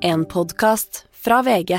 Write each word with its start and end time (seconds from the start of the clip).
En 0.00 0.24
podkast 0.24 1.04
fra 1.12 1.42
VG. 1.42 1.78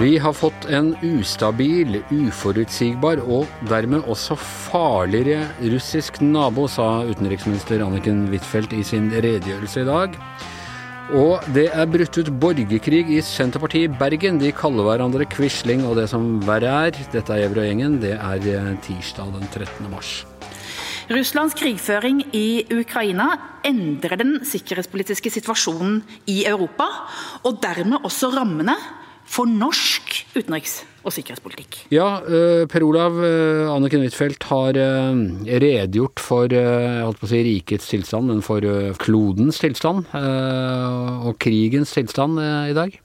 Vi 0.00 0.18
har 0.18 0.32
fått 0.32 0.64
en 0.64 0.96
ustabil, 1.02 2.00
uforutsigbar 2.10 3.20
og 3.24 3.44
dermed 3.68 4.08
også 4.08 4.36
farligere 4.40 5.50
russisk 5.60 6.20
nabo, 6.24 6.64
sa 6.68 7.04
utenriksminister 7.04 7.84
Anniken 7.84 8.26
Huitfeldt 8.32 8.72
i 8.72 8.82
sin 8.84 9.12
redegjørelse 9.12 9.84
i 9.84 9.88
dag. 9.88 10.20
Og 11.12 11.44
det 11.52 11.66
er 11.68 11.84
brutt 11.84 12.16
ut 12.16 12.30
borgerkrig 12.40 13.02
i 13.12 13.18
Senterpartiet 13.20 13.90
i 13.90 13.96
Bergen. 14.00 14.38
De 14.40 14.48
kaller 14.56 14.86
hverandre 14.86 15.26
Quisling 15.28 15.82
og 15.84 15.98
det 15.98 16.06
som 16.08 16.38
verre 16.46 16.70
er. 16.86 16.96
Dette 17.12 17.34
er 17.34 17.44
Evrøy-gjengen. 17.44 17.98
Det 18.00 18.14
er 18.16 18.46
eh, 18.48 18.70
tirsdag 18.86 19.34
den 19.34 19.44
13. 19.50 19.90
mars. 19.92 20.22
Russlands 21.12 21.52
krigføring 21.58 22.22
i 22.32 22.64
Ukraina 22.72 23.26
endrer 23.68 24.16
den 24.16 24.38
sikkerhetspolitiske 24.48 25.28
situasjonen 25.34 26.00
i 26.32 26.46
Europa, 26.48 26.86
og 27.44 27.60
dermed 27.60 28.00
også 28.08 28.32
rammene 28.32 28.78
for 29.28 29.44
norsk 29.44 29.93
utenriks- 30.34 30.82
og 31.04 31.12
sikkerhetspolitikk. 31.12 31.84
Ja, 31.92 32.22
eh, 32.24 32.64
Per 32.70 32.84
Olav 32.86 33.18
eh, 33.22 33.68
Anniken 33.70 34.04
Huitfeldt 34.04 34.46
har 34.48 34.78
eh, 34.80 35.20
redegjort 35.60 36.22
for 36.22 36.48
jeg 36.48 37.04
holdt 37.04 37.20
på 37.20 37.28
å 37.28 37.32
si 37.32 37.42
rikets 37.44 37.90
tilstand, 37.92 38.30
men 38.32 38.44
for 38.44 38.64
klodens 39.00 39.60
tilstand 39.62 40.08
og 40.14 41.34
krigens 41.42 41.92
tilstand 41.94 42.40
i 42.40 42.76
dag. 42.76 42.96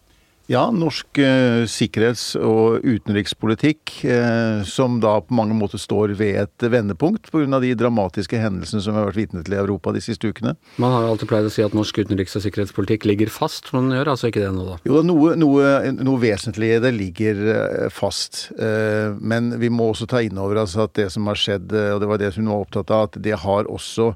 Ja, 0.49 0.63
norsk 0.73 1.19
eh, 1.21 1.63
sikkerhets- 1.69 2.31
og 2.33 2.81
utenrikspolitikk 2.81 3.99
eh, 4.09 4.63
som 4.65 4.95
da 4.97 5.11
på 5.21 5.35
mange 5.37 5.53
måter 5.53 5.77
står 5.77 6.15
ved 6.17 6.39
et 6.41 6.65
vendepunkt 6.73 7.29
pga. 7.29 7.59
de 7.61 7.75
dramatiske 7.77 8.39
hendelsene 8.41 8.81
som 8.81 8.95
vi 8.95 8.97
har 8.97 9.11
vært 9.11 9.19
vitne 9.19 9.43
til 9.45 9.53
i 9.53 9.59
Europa 9.61 9.93
de 9.93 10.01
siste 10.01 10.25
ukene. 10.25 10.55
Man 10.81 10.95
har 10.95 11.05
jo 11.05 11.11
alltid 11.13 11.29
pleid 11.29 11.51
å 11.51 11.53
si 11.53 11.61
at 11.61 11.77
norsk 11.77 12.01
utenriks- 12.01 12.33
og 12.33 12.47
sikkerhetspolitikk 12.47 13.05
ligger 13.05 13.29
fast, 13.29 13.69
men 13.75 13.91
den 13.91 13.99
gjør 13.99 14.15
altså 14.15 14.33
ikke 14.33 14.41
det 14.41 14.49
nå, 14.57 14.65
da? 14.71 14.81
Jo 14.89 15.05
noe, 15.05 15.37
noe, 15.37 15.93
noe 16.01 16.25
vesentlig 16.25 16.73
i 16.79 16.81
det 16.81 16.95
ligger 16.97 17.45
eh, 17.53 17.87
fast. 17.93 18.47
Eh, 18.57 19.13
men 19.21 19.53
vi 19.61 19.69
må 19.69 19.91
også 19.93 20.09
ta 20.09 20.25
inn 20.25 20.41
over 20.41 20.63
oss 20.65 20.73
at 20.81 20.97
det 20.97 21.11
som 21.13 21.29
har 21.29 21.37
skjedd, 21.37 21.69
eh, 21.77 21.93
og 21.93 22.01
det 22.01 22.09
var 22.09 22.25
det 22.25 22.33
som 22.33 22.47
hun 22.47 22.55
var 22.55 22.65
opptatt 22.65 22.89
av, 22.97 23.11
at 23.11 23.21
det 23.21 23.37
har 23.45 23.69
også 23.69 24.15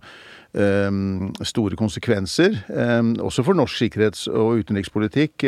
store 0.53 1.75
konsekvenser, 1.75 2.59
um, 2.99 3.15
også 3.19 3.43
for 3.43 3.57
norsk 3.57 3.79
sikkerhets- 3.81 4.27
og 4.29 4.59
utenrikspolitikk. 4.61 5.45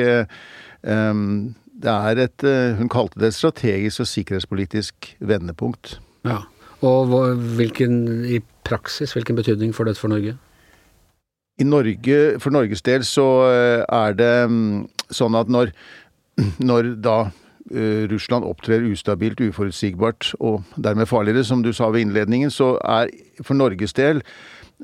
Um, 0.81 1.53
det 1.75 1.91
er 1.91 2.21
et 2.23 2.45
Hun 2.79 2.89
kalte 2.89 3.19
det 3.19 3.27
et 3.27 3.37
strategisk 3.37 3.99
og 3.99 4.07
sikkerhetspolitisk 4.07 5.17
vendepunkt. 5.19 5.99
Ja, 6.25 6.37
Og 6.81 7.35
hvilken, 7.35 8.25
i 8.25 8.39
praksis, 8.63 9.13
hvilken 9.13 9.35
betydning 9.35 9.75
får 9.75 9.83
dette 9.83 9.99
for 9.99 10.07
Norge? 10.07 10.37
I 11.59 11.63
Norge, 11.63 12.39
For 12.39 12.49
Norges 12.49 12.81
del 12.81 13.03
så 13.03 13.25
er 13.89 14.13
det 14.13 14.33
sånn 15.11 15.35
at 15.35 15.47
når, 15.47 15.71
når 16.69 16.95
da 17.01 17.29
Russland 18.11 18.45
opptrer 18.45 18.83
ustabilt, 18.91 19.41
uforutsigbart 19.41 20.35
og 20.39 20.63
dermed 20.77 21.09
farligere, 21.09 21.43
som 21.43 21.63
du 21.63 21.71
sa 21.73 21.89
ved 21.89 22.05
innledningen, 22.05 22.51
så 22.51 22.75
er 22.83 23.09
for 23.41 23.57
Norges 23.57 23.93
del 23.93 24.21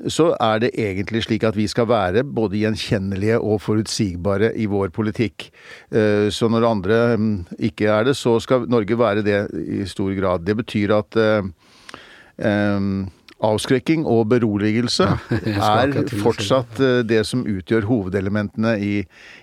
så 0.08 0.30
er 0.40 0.62
det 0.62 0.72
egentlig 0.80 1.24
slik 1.26 1.44
at 1.44 1.56
vi 1.56 1.66
skal 1.68 1.88
være 1.90 2.24
både 2.24 2.60
gjenkjennelige 2.62 3.38
og 3.40 3.60
forutsigbare 3.60 4.52
i 4.56 4.66
vår 4.70 4.92
politikk. 4.94 5.50
Eh, 5.92 6.28
så 6.32 6.48
når 6.48 6.68
andre 6.68 7.00
mm, 7.16 7.32
ikke 7.70 7.90
er 7.92 8.08
det, 8.08 8.16
så 8.16 8.38
skal 8.40 8.68
Norge 8.72 8.98
være 8.98 9.24
det 9.26 9.42
i 9.52 9.82
stor 9.88 10.12
grad. 10.16 10.46
Det 10.46 10.56
betyr 10.62 10.94
at 10.96 11.18
um, 11.18 13.04
avskrekking 13.42 14.06
og 14.08 14.30
beroligelse 14.32 15.10
er 15.76 15.94
fortsatt 16.22 16.80
det 17.04 17.20
som 17.28 17.44
utgjør 17.44 17.88
hovedelementene 17.90 18.78
i, 18.80 18.94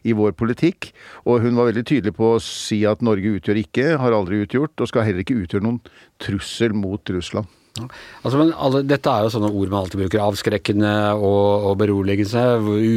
i, 0.02 0.18
vår 0.18 0.34
politikk. 0.40 0.90
Og 1.30 1.46
hun 1.46 1.60
var 1.60 1.70
veldig 1.70 1.86
tydelig 1.86 2.16
på 2.18 2.34
å 2.34 2.44
si 2.44 2.82
at 2.90 3.06
Norge 3.06 3.38
utgjør 3.38 3.62
ikke, 3.62 3.94
har 4.02 4.18
aldri 4.18 4.42
utgjort, 4.48 4.80
og 4.80 4.90
skal 4.90 5.06
heller 5.06 5.28
ikke 5.28 5.44
utgjøre 5.44 5.68
noen 5.68 5.82
trussel 6.24 6.74
mot 6.74 7.14
Russland. 7.14 7.59
Altså, 7.78 8.42
alle, 8.42 8.82
Dette 8.88 9.12
er 9.12 9.26
jo 9.26 9.32
sånne 9.34 9.52
ord 9.54 9.72
man 9.72 9.84
alltid 9.84 10.02
bruker. 10.02 10.24
Avskrekkende 10.24 10.94
og, 11.16 11.70
og 11.70 11.78
beroligelse. 11.82 12.44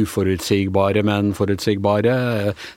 Uforutsigbare, 0.03 1.03
men 1.07 1.33
forutsigbare. 1.37 2.15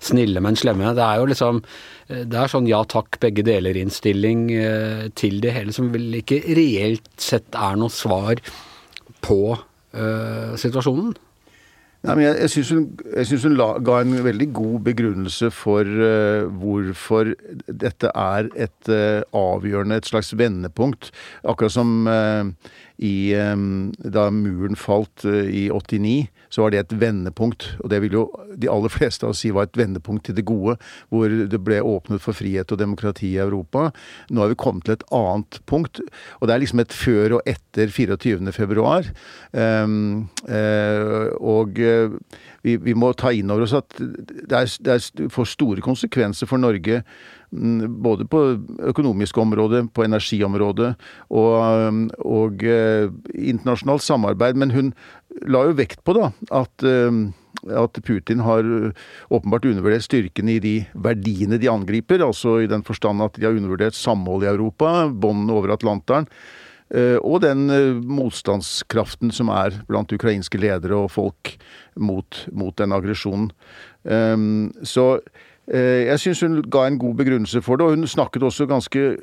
Snille, 0.04 0.42
men 0.44 0.58
slemme. 0.58 0.94
Det 0.96 1.04
er 1.04 1.22
jo 1.22 1.28
liksom 1.32 1.62
Det 2.06 2.38
er 2.38 2.52
sånn 2.52 2.68
ja 2.70 2.84
takk, 2.86 3.18
begge 3.22 3.42
deler-innstilling 3.46 4.44
eh, 4.54 5.06
til 5.18 5.40
det 5.42 5.56
hele, 5.56 5.74
som 5.74 5.88
vel 5.90 6.20
ikke 6.20 6.38
reelt 6.54 7.08
sett 7.18 7.56
er 7.58 7.80
noe 7.80 7.90
svar 7.90 8.38
på 9.26 9.40
uh, 9.56 10.52
situasjonen. 10.60 11.16
Nei, 12.04 12.14
men 12.14 12.24
Jeg, 12.26 12.36
jeg 12.40 12.50
syns 12.52 12.70
hun, 12.74 12.86
jeg 13.16 13.26
synes 13.26 13.44
hun 13.48 13.56
la, 13.56 13.68
ga 13.82 14.00
en 14.02 14.12
veldig 14.24 14.48
god 14.54 14.80
begrunnelse 14.86 15.50
for 15.54 15.82
uh, 15.88 16.46
hvorfor 16.60 17.32
dette 17.66 18.10
er 18.12 18.50
et 18.54 18.90
uh, 18.92 19.24
avgjørende, 19.34 19.98
et 19.98 20.10
slags 20.10 20.34
vendepunkt. 20.38 21.10
Akkurat 21.44 21.74
som 21.74 22.06
uh, 22.06 22.44
i, 22.98 23.34
um, 23.40 23.94
da 23.98 24.28
muren 24.30 24.76
falt 24.78 25.24
i 25.26 25.66
89, 25.72 26.28
så 26.48 26.64
var 26.64 26.74
det 26.74 26.82
et 26.82 26.96
vendepunkt. 27.00 27.68
Og 27.82 27.90
det 27.92 28.00
vil 28.04 28.18
jo 28.18 28.24
de 28.56 28.70
aller 28.72 28.92
fleste 28.92 29.26
av 29.26 29.34
oss 29.34 29.42
si 29.44 29.52
var 29.54 29.68
et 29.68 29.78
vendepunkt 29.78 30.26
til 30.28 30.36
det 30.36 30.46
gode, 30.48 30.76
hvor 31.12 31.30
det 31.30 31.60
ble 31.64 31.82
åpnet 31.84 32.22
for 32.22 32.36
frihet 32.36 32.72
og 32.72 32.80
demokrati 32.80 33.32
i 33.34 33.42
Europa. 33.42 33.90
Nå 34.30 34.42
har 34.42 34.52
vi 34.52 34.60
kommet 34.60 34.86
til 34.86 34.96
et 34.96 35.06
annet 35.14 35.60
punkt, 35.68 36.00
og 36.40 36.48
det 36.48 36.56
er 36.56 36.64
liksom 36.64 36.82
et 36.82 36.96
før 36.96 37.38
og 37.38 37.48
etter 37.48 37.92
24. 37.92 38.52
februar. 38.56 39.10
Um, 39.52 40.28
og 41.40 41.80
vi, 42.66 42.76
vi, 42.82 42.94
må 42.98 43.12
ta 43.14 43.32
inn 43.34 43.50
over 43.52 43.66
oss 43.66 43.76
at 43.76 43.98
det, 43.98 44.56
er, 44.56 44.70
det 44.86 45.30
får 45.32 45.52
store 45.52 45.84
konsekvenser 45.84 46.48
for 46.50 46.60
Norge 46.60 47.02
mm, 47.50 48.00
både 48.02 48.26
på 48.30 48.42
økonomisk 48.90 49.38
område, 49.38 49.84
på 49.94 50.06
energiområdet 50.06 50.94
og, 51.30 52.00
og 52.26 52.66
uh, 52.66 53.12
internasjonalt 53.34 54.06
samarbeid. 54.06 54.58
Men 54.58 54.74
hun 54.74 54.92
la 55.44 55.66
jo 55.68 55.76
vekt 55.76 56.00
på 56.06 56.14
da 56.16 56.30
at 56.54 56.86
uh, 56.86 57.26
at 57.66 57.98
Putin 58.04 58.42
har 58.44 58.62
åpenbart 59.32 59.64
undervurdert 59.64 60.04
styrken 60.04 60.50
i 60.52 60.58
de 60.62 60.74
verdiene 60.92 61.58
de 61.58 61.70
angriper, 61.70 62.22
altså 62.22 62.60
i 62.62 62.68
den 62.70 62.84
forstand 62.86 63.24
at 63.24 63.38
de 63.38 63.46
har 63.46 63.56
undervurdert 63.56 63.96
samhold 63.96 64.44
i 64.44 64.50
Europa, 64.50 65.08
båndene 65.08 65.56
over 65.56 65.72
Atlanteren. 65.74 66.28
Eh, 66.94 67.16
og 67.18 67.40
den 67.42 67.66
eh, 67.74 67.96
motstandskraften 67.98 69.32
som 69.34 69.50
er 69.50 69.80
blant 69.88 70.12
ukrainske 70.14 70.60
ledere 70.62 70.94
og 71.00 71.10
folk 71.16 71.56
mot, 71.98 72.44
mot 72.52 72.76
den 72.78 72.94
aggresjonen. 72.94 73.50
Så 74.86 75.04
eh, 75.66 76.06
jeg 76.06 76.20
syns 76.22 76.44
hun 76.44 76.60
ga 76.70 76.84
en 76.86 77.00
god 77.02 77.16
begrunnelse 77.18 77.62
for 77.64 77.80
det, 77.80 77.88
og 77.88 77.96
hun 77.96 78.06
snakket 78.06 78.46
også 78.46 78.68
ganske 78.70 79.16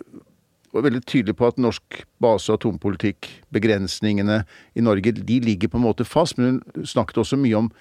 var 0.74 0.88
veldig 0.88 1.04
tydelig 1.06 1.38
på 1.38 1.48
at 1.48 1.62
norsk 1.62 2.04
base- 2.24 2.52
og 2.52 2.60
atompolitikk, 2.60 3.30
begrensningene 3.54 4.44
i 4.76 4.82
Norge, 4.86 5.14
de 5.14 5.40
ligger 5.44 5.70
på 5.70 5.80
en 5.80 5.86
måte 5.86 6.08
fast. 6.08 6.38
Men 6.38 6.62
hun 6.76 6.90
snakket 6.90 7.22
også 7.24 7.40
mye 7.40 7.60
om 7.66 7.72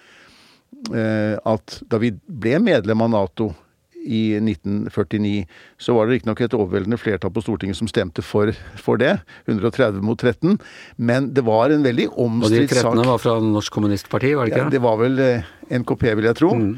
at 0.92 1.74
da 1.86 1.98
vi 2.00 2.08
ble 2.26 2.56
medlem 2.58 3.04
av 3.04 3.10
Nato 3.12 3.50
i 4.02 4.34
1949, 4.40 5.46
så 5.78 5.94
var 5.94 6.06
det 6.06 6.16
riktignok 6.16 6.40
et 6.42 6.56
overveldende 6.56 6.98
flertall 6.98 7.32
på 7.34 7.42
Stortinget 7.44 7.78
som 7.78 7.90
stemte 7.90 8.24
for, 8.24 8.50
for, 8.80 8.98
det. 9.00 9.14
130 9.46 10.02
mot 10.04 10.18
13. 10.18 10.58
Men 10.96 11.30
det 11.34 11.44
var 11.46 11.70
en 11.70 11.84
veldig 11.86 12.08
omstridt 12.10 12.74
sak. 12.74 12.90
Og 12.90 12.98
de 12.98 13.06
13 13.06 13.12
var 13.12 13.22
fra 13.22 13.38
Norsk 13.46 13.72
Kommunistparti, 13.78 14.34
var 14.38 14.42
det 14.46 14.54
ikke? 14.54 14.64
Ja, 14.66 14.74
det 14.74 14.82
var 14.82 14.96
vel 15.00 15.14
eh, 15.22 15.50
NKP, 15.82 16.06
vil 16.18 16.30
jeg 16.30 16.38
tro. 16.40 16.50
Mm. 16.58 16.72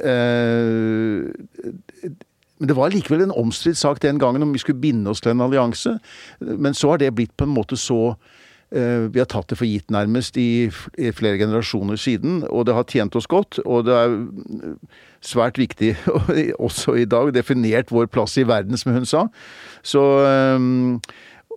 Uh, 0.00 1.18
men 2.60 2.68
det 2.68 2.76
var 2.76 2.92
likevel 2.92 3.24
en 3.24 3.32
omstridt 3.32 3.80
sak 3.80 4.02
den 4.04 4.20
gangen 4.20 4.44
om 4.44 4.52
vi 4.52 4.60
skulle 4.60 4.80
binde 4.82 5.10
oss 5.10 5.22
til 5.24 5.32
en 5.32 5.40
allianse. 5.40 5.96
Men 6.40 6.76
så 6.76 6.92
har 6.92 7.00
det 7.00 7.14
blitt 7.16 7.32
på 7.40 7.48
en 7.48 7.56
måte 7.56 7.78
så 7.80 8.14
vi 8.70 9.18
har 9.18 9.26
tatt 9.26 9.50
det 9.50 9.56
for 9.58 9.66
gitt 9.66 9.90
nærmest 9.90 10.36
i 10.38 10.70
flere 10.70 11.40
generasjoner 11.40 11.98
siden, 11.98 12.44
og 12.46 12.68
det 12.68 12.76
har 12.76 12.86
tjent 12.86 13.16
oss 13.18 13.26
godt. 13.26 13.58
Og 13.64 13.82
det 13.88 13.96
er 13.98 14.14
svært 15.26 15.58
viktig 15.58 15.96
også 16.68 16.94
i 17.02 17.08
dag. 17.10 17.32
Definert 17.34 17.90
vår 17.90 18.06
plass 18.14 18.38
i 18.38 18.46
verden, 18.46 18.78
som 18.78 18.94
hun 18.94 19.08
sa. 19.10 19.24
Så 19.82 20.04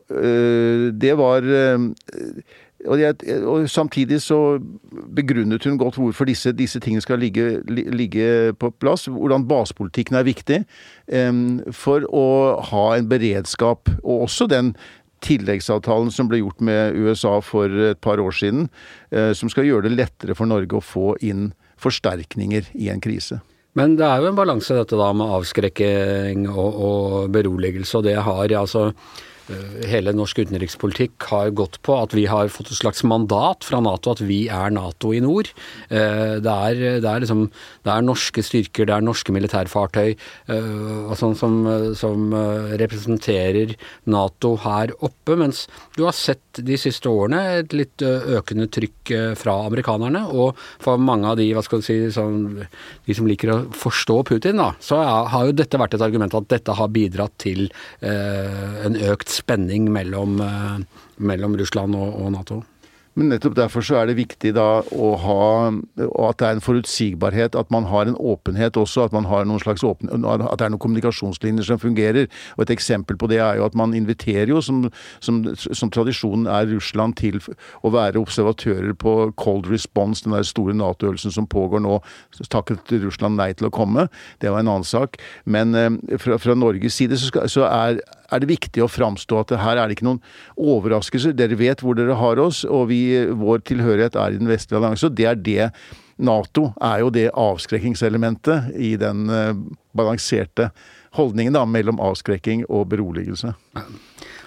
øh, 0.10 0.90
det 1.04 1.14
var 1.22 1.46
og, 2.88 3.00
jeg, 3.00 3.16
og, 3.48 3.70
samtidig 3.70 4.20
så 4.24 4.58
begrunnet 5.16 5.66
hun 5.68 5.78
godt 5.80 5.98
hvorfor 6.00 6.28
disse, 6.28 6.52
disse 6.56 6.80
tingene 6.84 7.04
skal 7.04 7.22
ligge, 7.22 7.62
ligge, 7.68 8.54
på 8.60 8.72
plass. 8.82 9.06
Hvordan 9.12 9.48
basepolitikken 9.48 10.20
er 10.20 10.28
viktig 10.28 10.60
um, 11.30 11.62
for 11.72 12.06
å 12.10 12.26
ha 12.72 12.84
en 12.98 13.10
beredskap. 13.10 13.92
Og 14.04 14.28
også 14.28 14.50
den 14.52 14.74
tilleggsavtalen 15.24 16.12
som 16.12 16.28
ble 16.28 16.42
gjort 16.42 16.64
med 16.66 16.98
USA 17.00 17.38
for 17.44 17.72
et 17.94 18.02
par 18.04 18.20
år 18.20 18.36
siden, 18.36 18.68
uh, 19.16 19.32
som 19.38 19.52
skal 19.52 19.68
gjøre 19.70 19.88
det 19.88 19.98
lettere 19.98 20.38
for 20.38 20.50
Norge 20.50 20.80
å 20.80 20.84
få 20.84 21.14
inn 21.24 21.52
forsterkninger 21.84 22.74
i 22.80 22.92
en 22.94 23.04
krise. 23.04 23.42
Men 23.74 23.96
det 23.98 24.06
er 24.06 24.22
jo 24.22 24.30
en 24.30 24.38
balanse 24.38 24.76
dette 24.78 24.98
da 25.00 25.10
med 25.18 25.32
avskrekking 25.34 26.46
og, 26.52 26.76
og 26.88 27.14
beroligelse, 27.34 27.98
og 27.98 28.06
det 28.06 28.20
har 28.22 28.54
altså 28.60 28.92
hele 29.90 30.14
norsk 30.16 30.40
utenrikspolitikk 30.46 31.28
har 31.32 31.52
gått 31.56 31.80
på 31.84 31.98
at 32.00 32.14
vi 32.16 32.26
har 32.32 32.52
fått 32.54 32.72
et 32.72 32.80
slags 32.80 33.04
mandat 33.08 33.66
fra 33.68 33.82
Nato, 33.84 34.14
at 34.14 34.22
vi 34.24 34.46
er 34.48 34.72
Nato 34.72 35.12
i 35.16 35.22
nord. 35.24 35.50
Eh, 35.90 36.40
det 36.44 36.54
er, 36.54 36.80
det 37.04 37.10
er, 37.10 37.24
liksom, 37.24 37.46
det 37.84 37.92
er 37.92 38.06
norske 38.06 38.44
styrker, 38.46 38.88
det 38.88 38.96
er 38.96 39.06
norske 39.06 39.36
militærfartøy 39.36 40.14
eh, 40.14 41.14
sånn 41.20 41.36
som, 41.38 41.60
som, 42.00 42.34
representerer 42.80 43.76
Nato 44.10 44.56
her 44.64 44.94
oppe. 45.04 45.36
Mens 45.40 45.66
du 45.98 46.06
har 46.06 46.16
sett 46.16 46.62
de 46.64 46.78
siste 46.80 47.10
årene 47.10 47.42
et 47.60 47.76
litt 47.76 48.04
økende 48.04 48.70
trykk 48.72 49.12
fra 49.40 49.58
amerikanerne. 49.68 50.24
Og 50.32 50.58
for 50.84 51.02
mange 51.02 51.30
av 51.30 51.40
de, 51.40 51.50
hva 51.56 51.64
skal 51.66 51.82
du 51.82 51.88
si, 51.88 51.98
som, 52.14 52.62
de 53.06 53.18
som 53.18 53.28
liker 53.30 53.52
å 53.52 53.60
forstå 53.78 54.20
Putin, 54.30 54.62
da, 54.62 54.72
så 54.84 55.02
har 55.04 55.50
jo 55.50 55.58
dette 55.58 55.80
vært 55.82 55.98
et 55.98 56.06
argument 56.06 56.36
at 56.38 56.50
dette 56.54 56.78
har 56.78 56.92
bidratt 56.94 57.36
til 57.42 57.66
en 58.04 58.98
økt 59.12 59.33
spenning 59.34 59.90
mellom, 59.94 60.38
eh, 60.44 61.10
mellom 61.18 61.58
Russland 61.60 61.98
og, 62.00 62.14
og 62.22 62.32
Nato. 62.38 62.64
Men 63.14 63.30
nettopp 63.30 63.54
derfor 63.58 63.86
så 63.86 64.00
er 64.00 64.10
det 64.10 64.18
viktig 64.18 64.56
da 64.58 64.82
å 64.82 65.10
ha 65.22 65.42
at 65.70 66.40
det 66.40 66.48
er 66.48 66.56
en 66.56 66.64
forutsigbarhet, 66.66 67.54
at 67.56 67.70
man 67.74 67.86
har 67.92 68.10
en 68.10 68.18
åpenhet 68.18 68.78
også. 68.80 69.06
At 69.06 69.14
man 69.14 69.28
har 69.30 69.46
noen 69.46 69.62
slags 69.62 69.84
åpen, 69.86 70.10
at 70.10 70.42
det 70.58 70.66
er 70.66 70.74
noen 70.74 70.82
kommunikasjonslinjer 70.82 71.68
som 71.68 71.82
fungerer. 71.82 72.30
Og 72.58 72.66
Et 72.66 72.74
eksempel 72.74 73.18
på 73.20 73.30
det 73.30 73.38
er 73.38 73.60
jo 73.60 73.68
at 73.68 73.78
man 73.78 73.94
inviterer 73.94 74.50
jo, 74.50 74.62
som, 74.66 74.88
som, 75.22 75.44
som 75.62 75.92
tradisjonen 75.94 76.48
er, 76.50 76.72
Russland 76.74 77.18
til 77.20 77.38
å 77.84 77.92
være 77.94 78.22
observatører 78.22 78.96
på 78.98 79.14
Cold 79.38 79.70
Response, 79.70 80.26
den 80.26 80.34
der 80.34 80.48
store 80.48 80.74
Nato-øvelsen 80.74 81.36
som 81.36 81.46
pågår 81.46 81.84
nå. 81.86 82.00
Takket 82.50 82.96
Russland 83.04 83.38
nei 83.38 83.52
til 83.54 83.70
å 83.70 83.74
komme. 83.74 84.08
Det 84.42 84.50
var 84.50 84.64
en 84.64 84.74
annen 84.74 84.88
sak. 84.88 85.22
Men 85.46 85.78
eh, 85.78 86.18
fra, 86.18 86.40
fra 86.42 86.58
Norges 86.58 86.98
side 86.98 87.20
så, 87.20 87.30
skal, 87.30 87.52
så 87.52 87.68
er 87.70 88.02
er 88.34 88.44
det 88.44 88.52
viktig 88.52 88.84
å 88.84 88.92
framstå 88.92 89.42
at 89.44 89.56
her 89.62 89.80
er 89.80 89.88
det 89.88 89.98
ikke 89.98 90.08
noen 90.10 90.24
overraskelser. 90.58 91.36
Dere 91.38 91.60
vet 91.60 91.84
hvor 91.84 91.98
dere 91.98 92.18
har 92.20 92.42
oss, 92.42 92.64
og 92.66 92.90
vi, 92.92 93.04
vår 93.30 93.64
tilhørighet 93.70 94.18
er 94.20 94.34
i 94.34 94.42
den 94.42 94.52
vestlige 94.52 94.82
allianse. 94.82 95.12
Det 95.14 95.30
er 95.30 95.40
det 95.40 95.70
Nato 96.24 96.70
er 96.84 97.02
jo 97.02 97.10
det 97.14 97.30
avskrekkingselementet 97.34 98.76
i 98.78 98.94
den 99.02 99.26
uh, 99.34 99.56
balanserte 99.98 100.70
holdningen 101.18 101.56
da, 101.58 101.64
mellom 101.70 102.02
avskrekking 102.02 102.68
og 102.70 102.88
beroligelse. 102.94 103.54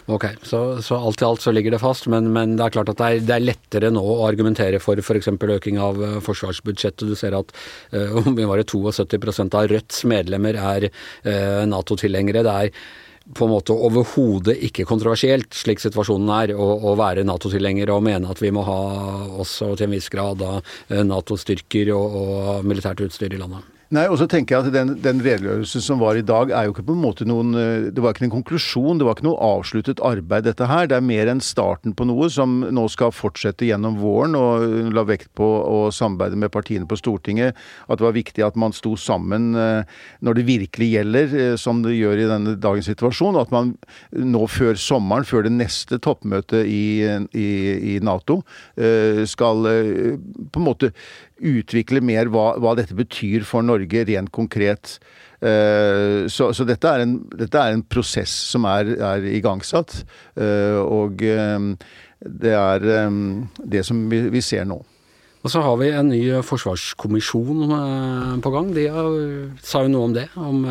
Ok, 0.07 0.29
så, 0.47 0.79
så, 0.83 1.01
alt 1.03 1.23
i 1.23 1.27
alt 1.27 1.43
så 1.43 1.51
ligger 1.51 1.75
det 1.75 1.81
fast, 1.83 2.07
men, 2.11 2.29
men 2.35 2.55
det 2.55 2.63
er 2.63 2.75
klart 2.77 2.93
at 2.93 3.01
det 3.01 3.07
er, 3.07 3.25
det 3.27 3.35
er, 3.35 3.47
lettere 3.49 3.89
nå 3.91 4.03
å 4.07 4.21
argumentere 4.29 4.79
for 4.83 5.01
f.eks. 5.03 5.33
øking 5.35 5.81
av 5.83 5.99
uh, 5.99 6.19
forsvarsbudsjettet. 6.23 7.09
Du 7.11 7.19
ser 7.19 7.35
at 7.35 7.51
uh, 7.91 8.15
om 8.23 8.37
vi 8.39 8.47
var 8.47 8.63
72 8.63 9.49
av 9.49 9.67
Rødts 9.73 10.05
medlemmer 10.07 10.59
er 10.63 10.89
uh, 10.93 11.67
Nato-tilhengere. 11.67 12.45
Det 12.47 12.55
er 12.55 12.87
på 13.35 13.47
en 13.47 13.51
måte 13.51 13.75
overhodet 13.75 14.57
ikke 14.69 14.87
kontroversielt, 14.87 15.55
slik 15.57 15.83
situasjonen 15.83 16.33
er, 16.37 16.55
å, 16.55 16.69
å 16.91 16.95
være 16.99 17.25
Nato-tilhenger 17.27 17.91
og 17.95 18.05
mene 18.07 18.31
at 18.31 18.43
vi 18.43 18.53
må 18.55 18.63
ha 18.67 18.81
også 19.43 19.73
til 19.75 19.89
en 19.89 19.97
viss 19.97 20.11
grad 20.13 20.45
eh, 20.47 21.03
Nato-styrker 21.07 21.91
og, 21.97 22.21
og 22.21 22.69
militært 22.69 23.03
utstyr 23.07 23.35
i 23.35 23.41
landet. 23.43 23.76
Nei, 23.95 24.09
og 24.11 24.17
så 24.19 24.27
tenker 24.27 24.57
jeg 24.57 24.67
at 24.67 24.75
den, 24.75 24.89
den 24.99 25.21
redegjørelsen 25.23 25.83
som 25.85 26.01
var 26.03 26.19
i 26.19 26.25
dag, 26.27 26.51
er 26.51 26.67
jo 26.67 26.73
ikke 26.73 26.89
på 26.89 26.95
en 26.97 27.03
måte 27.05 27.27
noen 27.29 27.53
eh, 27.55 27.85
Det 27.95 28.03
var 28.03 28.17
ikke 28.17 28.25
en 28.27 28.33
konklusjon, 28.33 28.99
det 28.99 29.07
var 29.07 29.15
ikke 29.15 29.29
noe 29.29 29.51
avsluttet 29.55 30.03
arbeid, 30.03 30.49
dette 30.49 30.67
her. 30.67 30.89
Det 30.91 30.97
er 30.97 31.05
mer 31.07 31.31
enn 31.31 31.43
starten 31.45 31.95
på 31.95 32.07
noe 32.09 32.27
som 32.33 32.65
nå 32.67 32.87
skal 32.91 33.15
fortsette 33.15 33.69
gjennom 33.69 34.01
våren, 34.01 34.35
og 34.35 34.91
la 34.91 35.05
vekt 35.07 35.31
på 35.39 35.47
å 35.47 35.79
samarbeide 35.95 36.39
med 36.43 36.51
partiene 36.55 36.89
på 36.91 36.99
Stortinget. 36.99 37.55
At 37.87 38.01
det 38.01 38.09
var 38.09 38.17
viktig 38.17 38.43
at 38.43 38.59
man 38.59 38.75
sto 38.75 38.97
sammen 38.99 39.53
eh, 39.55 40.03
når 40.27 40.41
det 40.41 40.47
virkelig 40.51 40.91
gjelder, 40.97 41.39
eh, 41.45 41.55
som 41.55 41.85
det 41.87 41.95
gjør 41.95 42.25
i 42.25 42.29
denne 42.33 42.57
dagens 42.59 42.91
situasjon. 42.91 43.39
Og 43.39 43.47
at 43.47 43.55
man 43.55 43.77
nå 44.11 44.43
før 44.51 44.75
sommeren, 44.83 45.29
før 45.31 45.47
det 45.47 45.55
neste 45.61 46.01
toppmøtet 46.03 46.67
i, 46.67 47.07
i, 47.39 47.49
i 47.95 47.97
Nato, 48.03 48.41
skal 49.31 49.67
på 49.67 50.61
en 50.61 50.65
måte 50.65 50.91
utvikle 51.37 52.01
mer 52.05 52.31
hva, 52.33 52.55
hva, 52.61 52.75
dette 52.79 52.97
betyr 52.97 53.45
for 53.47 53.65
Norge 53.67 54.05
rent 54.09 54.33
konkret. 54.35 54.97
Uh, 55.37 56.25
så, 56.33 56.51
så 56.57 56.65
dette, 56.65 56.89
er 56.89 57.05
en, 57.05 57.19
dette, 57.37 57.61
er 57.61 57.77
en, 57.77 57.85
prosess 57.85 58.33
som 58.53 58.65
er, 58.71 58.95
er 58.97 59.27
igangsatt, 59.37 59.99
uh, 60.41 60.81
og 60.81 61.21
um, 61.29 61.73
det 62.25 62.55
er 62.57 62.87
um, 63.07 63.19
det 63.61 63.85
som 63.85 64.07
vi, 64.11 64.23
vi, 64.33 64.41
ser 64.45 64.65
nå. 64.69 64.81
Og 65.45 65.53
så 65.53 65.61
har 65.63 65.77
vi 65.79 65.93
en 65.95 66.09
ny 66.11 66.23
forsvarskommisjon 66.43 67.69
uh, 67.69 68.33
på 68.43 68.55
gang. 68.55 68.73
De 68.75 68.87
har, 68.91 69.21
sa 69.63 69.85
jo 69.85 69.93
noe 69.93 70.09
om 70.09 70.17
det? 70.17 70.31
Om 70.41 70.65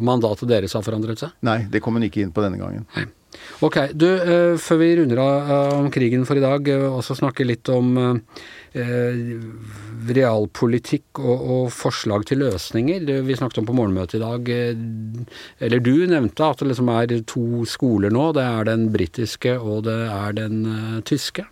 mandatet 0.00 0.48
deres 0.50 0.74
har 0.74 0.86
forandret 0.86 1.20
seg? 1.20 1.36
Nei, 1.46 1.60
det 1.70 1.84
kom 1.84 2.00
hun 2.00 2.08
ikke 2.08 2.24
inn 2.24 2.32
på 2.34 2.42
denne 2.42 2.62
gangen. 2.62 2.88
Nei. 2.96 3.06
Ok, 3.66 3.76
du, 3.98 4.06
før 4.62 4.78
vi 4.78 4.92
runder 4.94 5.18
av 5.18 5.48
om 5.80 5.88
krigen 5.92 6.22
for 6.26 6.38
i 6.38 6.42
dag, 6.42 6.68
også 6.86 7.16
snakke 7.18 7.46
litt 7.46 7.66
om 7.74 7.96
Eh, 7.98 8.63
realpolitikk 8.74 11.20
og, 11.22 11.38
og, 11.38 11.70
forslag 11.74 12.24
til 12.26 12.38
løsninger. 12.42 13.06
Vi 13.26 13.36
snakket 13.38 13.58
om 13.62 13.68
på 13.68 13.76
morgenmøtet 13.76 14.18
i 14.18 14.24
dag, 14.24 14.48
eh, 14.50 14.74
eller 15.62 15.78
du 15.84 16.06
nevnte 16.10 16.48
at 16.48 16.58
det 16.62 16.68
liksom 16.72 16.88
er 16.90 17.22
to 17.30 17.62
skoler 17.70 18.10
nå. 18.14 18.24
Det 18.34 18.42
er 18.42 18.62
den 18.72 18.82
britiske 18.94 19.52
og 19.60 19.84
det 19.86 20.00
er 20.10 20.30
den 20.40 20.56
uh, 20.66 20.98
tyske. 21.06 21.42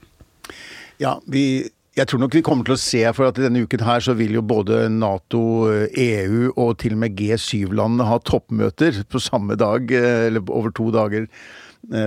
Ja, 1.03 1.13
vi 1.27 1.71
jeg 1.93 2.09
tror 2.09 2.23
nok 2.23 2.33
vi 2.33 2.41
kommer 2.41 2.65
til 2.65 2.73
å 2.73 2.81
se, 2.81 3.05
for 3.13 3.29
at 3.29 3.37
denne 3.37 3.61
uken 3.67 3.83
her 3.85 4.01
så 4.01 4.15
vil 4.17 4.33
jo 4.39 4.41
både 4.41 4.89
Nato, 4.89 5.69
EU 5.93 6.49
og 6.57 6.81
til 6.81 6.97
og 6.97 7.03
med 7.03 7.13
G7-landene 7.19 8.07
ha 8.09 8.17
toppmøter 8.25 9.05
på 9.13 9.21
samme 9.21 9.61
dag, 9.61 9.93
eller 9.93 10.41
over 10.49 10.73
to 10.73 10.89
dager 10.89 11.29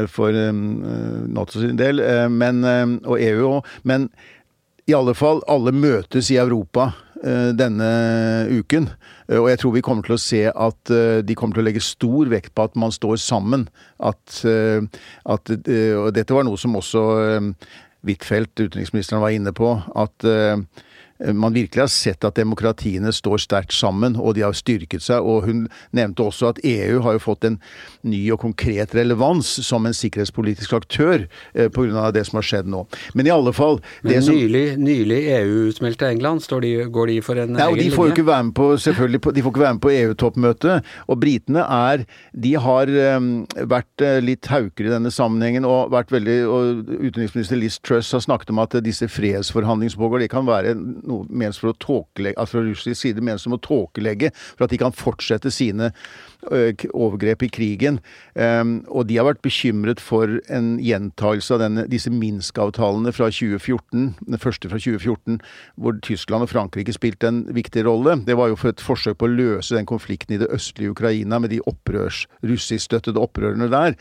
for 0.10 0.34
NATO 0.34 1.62
sin 1.62 1.78
del, 1.78 2.02
men, 2.34 2.66
og 3.06 3.22
EU 3.22 3.46
òg. 3.60 3.70
Men 3.86 4.10
i 4.86 4.94
alle 4.94 5.16
fall, 5.18 5.42
alle 5.50 5.74
møtes 5.74 6.30
i 6.30 6.38
Europa 6.38 6.92
eh, 7.24 7.52
denne 7.58 7.90
uken. 8.54 8.90
Eh, 9.28 9.40
og 9.40 9.50
jeg 9.50 9.62
tror 9.62 9.74
vi 9.74 9.84
kommer 9.86 10.06
til 10.06 10.18
å 10.18 10.22
se 10.22 10.44
at 10.52 10.94
eh, 10.94 11.22
de 11.26 11.38
kommer 11.38 11.58
til 11.58 11.66
å 11.66 11.68
legge 11.70 11.84
stor 11.84 12.30
vekt 12.30 12.54
på 12.54 12.68
at 12.68 12.78
man 12.78 12.94
står 12.94 13.18
sammen. 13.22 13.68
At, 13.98 14.44
at 14.46 15.54
Og 15.56 16.10
dette 16.14 16.36
var 16.36 16.46
noe 16.46 16.60
som 16.62 16.78
også 16.78 17.06
Huitfeldt, 18.06 18.60
utenriksministeren, 18.60 19.24
var 19.24 19.34
inne 19.34 19.56
på. 19.56 19.72
At 19.98 20.28
man 21.20 21.54
virkelig 21.54 21.82
har 21.82 21.92
sett 21.92 22.26
at 22.28 22.36
demokratiene 22.36 23.12
står 23.16 23.40
sterkt 23.46 23.74
sammen, 23.76 24.18
og 24.20 24.36
de 24.36 24.44
har 24.44 24.56
styrket 24.56 25.04
seg. 25.06 25.24
Og 25.24 25.48
hun 25.48 25.66
nevnte 25.96 26.26
også 26.26 26.50
at 26.52 26.60
EU 26.68 27.00
har 27.06 27.16
jo 27.16 27.24
fått 27.24 27.48
en 27.48 27.56
ny 28.04 28.20
og 28.36 28.42
konkret 28.44 28.96
relevans 28.98 29.48
som 29.64 29.88
en 29.88 29.96
sikkerhetspolitisk 29.96 30.76
aktør 30.76 31.28
eh, 31.54 31.70
pga. 31.72 32.10
det 32.12 32.26
som 32.28 32.42
har 32.42 32.48
skjedd 32.48 32.68
nå. 32.72 32.84
Men 33.16 33.30
i 33.30 33.34
alle 33.34 33.54
fall 33.56 33.80
Men 34.04 34.26
som, 34.26 34.36
nylig 34.36 35.22
EU-utmeldte 35.38 36.10
England, 36.12 36.44
de, 36.62 36.74
går 36.92 37.14
de 37.14 37.18
for 37.24 37.40
en 37.40 37.56
nei, 37.56 37.64
egen 37.64 37.80
linje? 37.80 37.92
De 37.92 37.96
får 37.96 38.10
jo 38.10 38.16
ikke 38.18 38.28
være 38.28 38.48
med 38.50 38.56
på 38.60 38.68
selvfølgelig, 38.86 39.22
de 39.24 39.46
får 39.46 39.56
ikke 39.56 39.64
være 39.64 39.78
med 39.78 39.84
på 39.86 39.94
EU-toppmøtet. 39.96 40.92
Og 41.08 41.20
britene 41.22 41.64
er 41.64 42.06
De 42.36 42.54
har 42.60 42.92
um, 43.16 43.30
vært 43.72 44.04
uh, 44.04 44.20
litt 44.24 44.48
hauker 44.52 44.90
i 44.90 44.92
denne 44.92 45.12
sammenhengen 45.14 45.66
og 45.68 45.94
vært 45.94 46.12
veldig 46.12 46.38
og 46.52 46.92
Utenriksminister 47.00 47.60
Liz 47.60 47.80
Truss 47.80 48.12
har 48.16 48.24
snakket 48.24 48.52
om 48.52 48.60
at 48.64 48.76
disse 48.84 49.08
fredsforhandlingene 49.12 49.94
som 49.96 50.04
pågår, 50.04 50.26
det 50.26 50.32
kan 50.34 50.48
være 50.48 50.76
noe 51.10 51.28
menes 51.30 51.60
for 51.62 51.72
å 51.72 51.78
tåkelegge, 51.82 52.38
altså 52.40 52.60
fra 52.60 52.66
russisk 52.68 53.02
side 53.02 53.24
menes 53.26 53.46
som 53.46 53.56
å 53.56 53.62
tåkelegge 53.62 54.32
for 54.36 54.66
at 54.66 54.74
de 54.74 54.82
kan 54.82 54.96
fortsette 54.96 55.52
sine 55.54 55.92
overgrep 56.46 57.44
i 57.46 57.50
krigen. 57.50 58.00
Um, 58.36 58.78
og 58.88 59.08
de 59.10 59.18
har 59.18 59.28
vært 59.28 59.44
bekymret 59.46 60.02
for 60.04 60.38
en 60.54 60.76
gjentagelse 60.84 61.56
av 61.56 61.64
denne, 61.64 61.86
disse 61.92 62.12
Minsk-avtalene 62.14 63.14
fra 63.16 63.30
2014, 63.34 64.12
den 64.28 64.42
første 64.42 64.70
fra 64.72 64.80
2014, 64.82 65.40
hvor 65.82 65.98
Tyskland 66.06 66.46
og 66.46 66.52
Frankrike 66.52 66.94
spilte 66.96 67.30
en 67.32 67.44
viktig 67.56 67.86
rolle. 67.88 68.18
Det 68.28 68.38
var 68.38 68.52
jo 68.52 68.60
for 68.60 68.74
et 68.74 68.84
forsøk 68.84 69.20
på 69.22 69.30
å 69.30 69.34
løse 69.34 69.76
den 69.76 69.90
konflikten 69.90 70.38
i 70.38 70.42
det 70.42 70.52
østlige 70.54 70.94
Ukraina 70.94 71.40
med 71.42 71.54
de 71.54 71.62
opprørs, 71.66 72.26
russiskstøttede 72.46 73.22
opprørerne 73.22 73.70
der, 73.72 73.98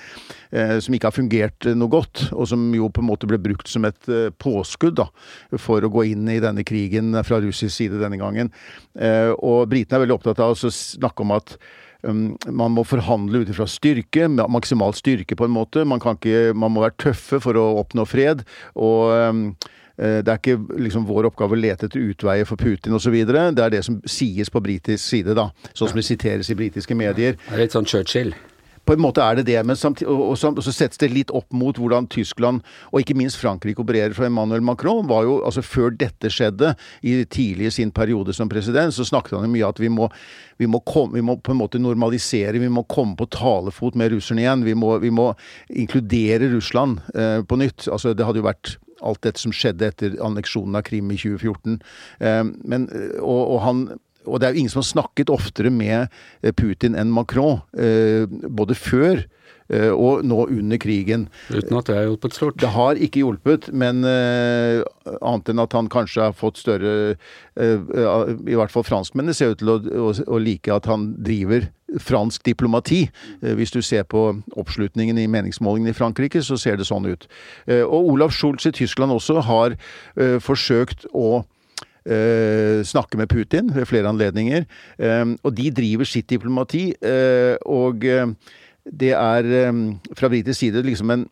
uh, 0.54 0.76
som 0.84 0.96
ikke 0.96 1.11
har 1.11 1.16
fungert 1.16 1.70
noe 1.75 1.92
godt, 1.92 2.28
og 2.32 2.49
som 2.50 2.68
jo 2.76 2.90
på 2.92 3.04
en 3.04 3.11
måte 3.12 3.30
ble 3.30 3.40
brukt 3.42 3.70
som 3.70 3.87
et 3.88 4.11
uh, 4.12 4.28
påskudd 4.42 4.99
da, 5.00 5.08
for 5.61 5.84
å 5.84 5.92
gå 5.92 6.06
inn 6.12 6.28
i 6.30 6.40
denne 6.42 6.64
krigen 6.66 6.93
fra 7.26 7.40
russisk 7.42 7.74
side 7.74 8.02
denne 8.02 8.20
gangen. 8.20 8.52
Uh, 8.98 9.32
og 9.38 9.70
britene 9.72 9.98
er 9.98 10.06
veldig 10.06 10.18
opptatt 10.18 10.42
av 10.44 10.54
å 10.54 10.74
snakke 10.74 11.26
om 11.26 11.34
at 11.36 11.58
Um, 12.04 12.34
man 12.52 12.74
må 12.76 12.84
forhandle 12.84 13.42
ut 13.42 13.50
ifra 13.52 13.66
styrke, 13.70 14.26
maksimal 14.28 14.92
styrke 14.96 15.36
på 15.38 15.46
en 15.46 15.54
måte. 15.54 15.84
Man, 15.88 16.02
ikke, 16.02 16.52
man, 16.52 16.74
må 16.74 16.84
være 16.84 16.98
tøffe 17.00 17.40
for 17.40 17.56
å 17.56 17.64
oppnå 17.80 18.04
fred. 18.08 18.44
og 18.74 19.14
um, 19.30 19.44
eh, 19.96 20.20
det 20.26 20.32
er 20.32 20.40
ikke 20.40 20.80
liksom 20.84 21.06
vår 21.08 21.30
oppgave 21.30 21.56
å 21.56 21.60
lete 21.60 21.88
etter 21.88 22.02
utveier 22.02 22.48
for 22.48 22.60
Putin 22.60 22.96
osv. 22.96 23.14
Det 23.24 23.64
er 23.64 23.72
det 23.72 23.84
som 23.86 24.00
sies 24.04 24.52
på 24.52 24.62
britisk 24.64 25.04
side, 25.04 25.36
da. 25.38 25.48
Sånn 25.72 25.94
som 25.94 26.00
det 26.00 26.08
siteres 26.08 26.50
i 26.52 26.58
britiske 26.58 26.98
medier. 26.98 27.38
Det 27.46 27.56
er 27.56 27.64
litt 27.64 27.76
sånn 27.76 27.88
Churchill? 27.88 28.34
På 28.84 28.94
en 28.94 29.02
måte 29.02 29.24
er 29.24 29.38
det 29.38 29.46
det, 29.48 29.58
men 29.66 29.78
samtidig, 29.78 30.10
og, 30.12 30.34
og, 30.34 30.44
og, 30.50 30.62
så, 30.64 30.74
settes 30.74 31.00
det 31.00 31.10
litt 31.12 31.32
opp 31.34 31.52
mot 31.56 31.78
hvordan 31.80 32.08
Tyskland, 32.12 32.62
og 32.92 33.00
ikke 33.00 33.16
minst 33.18 33.40
Frankrike, 33.40 33.82
opererer. 33.82 34.14
For 34.16 34.28
Emmanuel 34.28 34.64
Macron 34.64 35.08
var 35.10 35.24
jo, 35.28 35.38
altså 35.46 35.64
før 35.64 35.94
dette 35.98 36.30
skjedde, 36.32 36.74
i 37.02 37.16
tidlig 37.24 37.70
i 37.70 37.74
sin 37.78 37.92
periode 37.94 38.34
som 38.36 38.50
president, 38.52 38.94
så 38.94 39.06
snakket 39.08 39.38
han 39.38 39.48
jo 39.48 39.54
mye 39.54 39.68
at 39.68 39.80
vi 39.80 39.90
må, 39.92 40.08
vi 40.60 40.68
må, 40.70 40.80
komme, 40.86 41.16
vi 41.18 41.24
må 41.24 41.38
på 41.40 41.54
en 41.54 41.60
måte 41.60 41.80
normalisere, 41.82 42.60
vi 42.62 42.72
må 42.72 42.84
komme 42.90 43.16
på 43.18 43.28
talefot 43.32 43.98
med 43.98 44.14
russerne 44.14 44.44
igjen. 44.44 44.64
Vi 44.66 44.76
må, 44.78 44.94
vi 45.02 45.12
må 45.14 45.32
inkludere 45.72 46.52
Russland 46.52 47.00
eh, 47.14 47.40
på 47.46 47.58
nytt. 47.60 47.88
Altså, 47.90 48.14
det 48.14 48.26
hadde 48.26 48.42
jo 48.42 48.48
vært 48.48 48.76
alt 49.04 49.24
dette 49.26 49.42
som 49.42 49.52
skjedde 49.54 49.88
etter 49.90 50.16
anneksjonen 50.24 50.78
av 50.78 50.84
Krim 50.86 51.10
i 51.12 51.18
2014. 51.20 51.78
Eh, 52.24 52.42
men, 52.64 52.88
og, 53.20 53.42
og 53.56 53.62
han 53.64 53.86
og 54.26 54.40
det 54.40 54.49
er 54.49 54.54
jo 54.54 54.64
ingen 54.64 54.73
som 54.73 54.83
har 54.83 54.90
snakket 54.90 55.33
oftere 55.33 55.73
med 55.73 56.07
eh, 56.43 56.52
Putin 56.57 56.97
enn 56.99 57.12
Macron, 57.14 57.61
eh, 57.76 58.25
både 58.28 58.76
før 58.78 59.23
eh, 59.69 59.93
og 59.93 60.25
nå 60.26 60.40
under 60.47 60.81
krigen. 60.81 61.28
Uten 61.50 61.78
at 61.78 61.88
det 61.88 61.99
har 61.99 62.09
hjulpet 62.09 62.37
stort? 62.37 62.59
Det 62.61 62.73
har 62.75 63.00
ikke 63.00 63.23
hjulpet, 63.23 63.71
men 63.73 64.04
uh, 64.07 64.83
annet 65.21 65.52
enn 65.52 65.62
at 65.64 65.76
han 65.76 65.88
kanskje 65.93 66.28
har 66.28 66.37
fått 66.37 66.61
større 66.61 67.14
uh, 67.14 68.35
I 68.35 68.59
hvert 68.59 68.73
fall 68.73 68.87
franskmennene 68.87 69.37
ser 69.37 69.54
ut 69.54 69.62
til 69.62 69.73
å, 69.73 69.78
å, 69.81 70.11
å, 70.26 70.43
like 70.43 70.73
at 70.73 70.88
han 70.90 71.12
driver 71.25 71.69
fransk 72.00 72.45
diplomati. 72.49 73.04
Uh, 73.45 73.54
hvis 73.59 73.75
du 73.75 73.81
ser 73.85 74.04
på 74.09 74.26
oppslutningen 74.61 75.21
i 75.21 75.28
meningsmålingene 75.31 75.95
i 75.95 75.97
Frankrike, 75.97 76.45
så 76.45 76.59
ser 76.61 76.81
det 76.81 76.88
sånn 76.88 77.09
ut. 77.09 77.28
og 77.85 78.12
Olaf 78.14 78.37
Schulz 78.37 78.66
i 78.69 78.73
Tyskland 78.75 79.12
også 79.12 79.40
har 79.45 79.76
forsøkt 80.45 81.09
å 81.12 81.45
Uh, 81.45 81.53
snakke 82.04 83.16
med 83.16 83.30
Putin 83.32 83.70
ved 83.75 83.88
flere 83.88 84.11
anledninger. 84.12 84.66
Um, 84.99 85.38
og 85.42 85.54
de 85.56 85.70
driver 85.73 86.04
sitt 86.04 86.28
diplomati. 86.28 86.90
Uh, 87.00 87.56
og 87.64 88.04
det 88.84 89.14
er 89.16 89.46
fra 90.12 90.28
britisk 90.28 90.58
side 90.61 90.82
liksom 90.84 91.08
en 91.14 91.23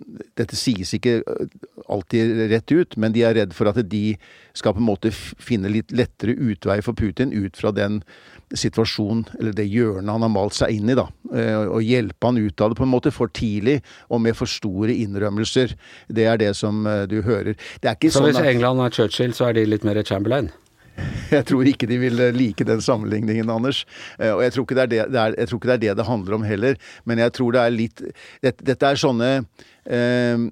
Dette 0.41 0.57
sies 0.57 0.95
ikke 0.97 1.19
alltid 1.93 2.47
rett 2.49 2.73
ut, 2.73 2.97
men 2.97 3.13
de 3.13 3.27
er 3.29 3.37
redd 3.37 3.53
for 3.53 3.69
at 3.69 3.77
de 3.93 4.15
skal 4.57 4.73
på 4.73 4.81
en 4.81 4.89
måte 4.89 5.11
finne 5.13 5.69
litt 5.69 5.93
lettere 5.93 6.33
utvei 6.33 6.79
for 6.81 6.97
Putin 6.97 7.35
ut 7.37 7.59
fra 7.61 7.75
den 7.77 8.01
situasjonen, 8.57 9.27
eller 9.37 9.53
det 9.57 9.67
hjørnet 9.69 10.13
han 10.13 10.25
har 10.25 10.33
malt 10.33 10.57
seg 10.57 10.73
inn 10.79 10.89
i, 10.93 10.97
da. 10.97 11.05
Og 11.69 11.85
hjelpe 11.85 12.31
han 12.31 12.41
ut 12.41 12.65
av 12.65 12.73
det 12.73 12.81
på 12.81 12.87
en 12.89 12.93
måte 12.95 13.13
for 13.13 13.33
tidlig, 13.33 13.79
og 14.09 14.25
med 14.25 14.37
for 14.39 14.49
store 14.49 14.97
innrømmelser. 15.05 15.77
Det 16.09 16.29
er 16.29 16.41
det 16.41 16.55
som 16.57 16.85
du 17.09 17.19
hører. 17.21 17.61
Det 17.81 17.93
er 17.93 18.01
ikke 18.01 18.13
så 18.13 18.23
sånn 18.23 18.33
hvis 18.33 18.53
England 18.55 18.85
er 18.87 18.97
Churchill, 18.97 19.37
så 19.37 19.51
er 19.51 19.61
de 19.61 19.69
litt 19.69 19.85
mer 19.89 20.01
Chamberlain? 20.09 20.49
Jeg 21.33 21.47
tror 21.49 21.69
ikke 21.69 21.89
de 21.89 21.99
vil 22.01 22.23
like 22.37 22.65
den 22.69 22.83
sammenligningen, 22.85 23.51
Anders. 23.51 23.85
Eh, 24.19 24.33
og 24.33 24.43
jeg 24.45 24.53
tror 24.55 24.67
det 24.69 24.89
det 24.93 25.03
det, 25.13 25.21
er, 25.21 25.35
jeg 25.39 25.49
tror 25.49 25.61
ikke 25.61 25.71
det, 25.71 25.75
er 25.75 25.85
det, 25.85 25.97
det 25.99 26.07
handler 26.07 26.37
om 26.37 26.47
heller. 26.47 26.81
Men 27.05 27.23
jeg 27.23 27.33
tror 27.33 27.53
det 27.53 27.63
er 27.63 27.77
litt 27.77 28.03
Dette, 28.43 28.77
er 28.87 29.01
sånne 29.01 29.31
eh, 29.87 30.45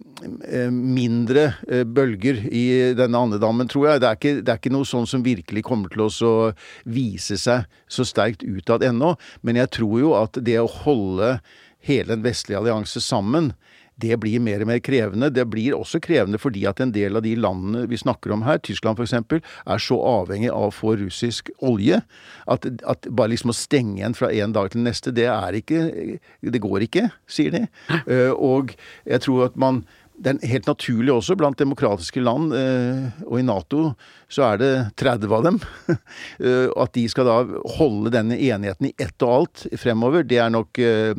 eh, 0.49 0.71
mindre 0.73 1.47
eh, 1.69 1.85
bølger 1.85 2.45
i 2.49 2.65
denne 2.97 3.25
andedammen, 3.27 3.69
tror 3.69 3.91
jeg. 3.91 4.03
Er, 4.03 4.19
ikke, 4.19 4.37
det 4.41 4.55
er 4.55 4.61
ikke 4.63 4.75
noe 4.75 4.89
sånn 4.89 5.09
som 5.11 5.25
virkelig 5.27 5.65
kommer 5.67 5.93
til 5.93 6.07
å 6.07 6.35
vise 6.89 7.39
seg 7.41 7.69
så 7.91 8.07
sterkt 8.07 8.47
utad 8.47 8.85
ennå. 8.87 9.17
Men 9.43 9.61
jeg 9.61 9.75
tror 9.77 9.99
jo 10.01 10.15
at 10.19 10.41
det 10.41 10.59
å 10.63 10.71
holde 10.83 11.39
hele 11.85 12.15
den 12.15 12.25
vestlige 12.25 12.61
allianse 12.61 13.01
sammen, 13.05 13.55
det 14.01 14.17
blir 14.23 14.43
mer 14.43 14.65
og 14.65 14.71
mer 14.71 14.81
krevende. 14.85 15.31
Det 15.35 15.47
blir 15.51 15.77
også 15.77 16.01
krevende 16.03 16.41
fordi 16.41 16.65
at 16.69 16.81
en 16.83 16.93
del 16.95 17.19
av 17.19 17.25
de 17.27 17.35
landene 17.39 17.87
vi 17.91 17.99
snakker 18.01 18.35
om 18.35 18.45
her, 18.47 18.61
Tyskland 18.65 19.01
f.eks., 19.01 19.15
er 19.17 19.83
så 19.83 19.99
avhengig 20.01 20.51
av 20.53 20.69
å 20.69 20.75
få 20.75 20.97
russisk 21.01 21.51
olje 21.59 22.01
at, 22.51 22.67
at 22.89 23.09
bare 23.09 23.35
liksom 23.35 23.53
å 23.53 23.57
stenge 23.57 24.05
en 24.07 24.17
fra 24.17 24.31
en 24.33 24.55
dag 24.57 24.71
til 24.73 24.85
neste, 24.85 25.15
det 25.15 25.29
er 25.31 25.57
ikke 25.61 25.81
Det 26.41 26.61
går 26.63 26.87
ikke, 26.87 27.09
sier 27.31 27.53
de. 27.55 27.65
Uh, 28.09 28.33
og 28.35 28.75
jeg 29.09 29.23
tror 29.27 29.49
at 29.51 29.59
man 29.61 29.85
det 30.21 30.35
er 30.35 30.51
helt 30.53 30.69
naturlig 30.69 31.13
også 31.15 31.37
blant 31.39 31.59
demokratiske 31.59 32.21
land, 32.21 32.53
eh, 32.57 33.25
og 33.25 33.39
i 33.41 33.45
Nato 33.47 33.93
så 34.31 34.45
er 34.51 34.61
det 34.61 34.73
30 35.01 35.37
av 35.37 35.47
dem. 35.49 35.61
Eh, 36.41 36.69
at 36.81 36.93
de 36.95 37.03
skal 37.11 37.27
da 37.27 37.35
holde 37.77 38.11
denne 38.13 38.37
enigheten 38.39 38.89
i 38.89 38.93
ett 39.01 39.23
og 39.25 39.31
alt 39.35 39.63
fremover, 39.79 40.25
det 40.27 40.39
er 40.41 40.49
nok 40.53 40.79
eh, 40.81 41.19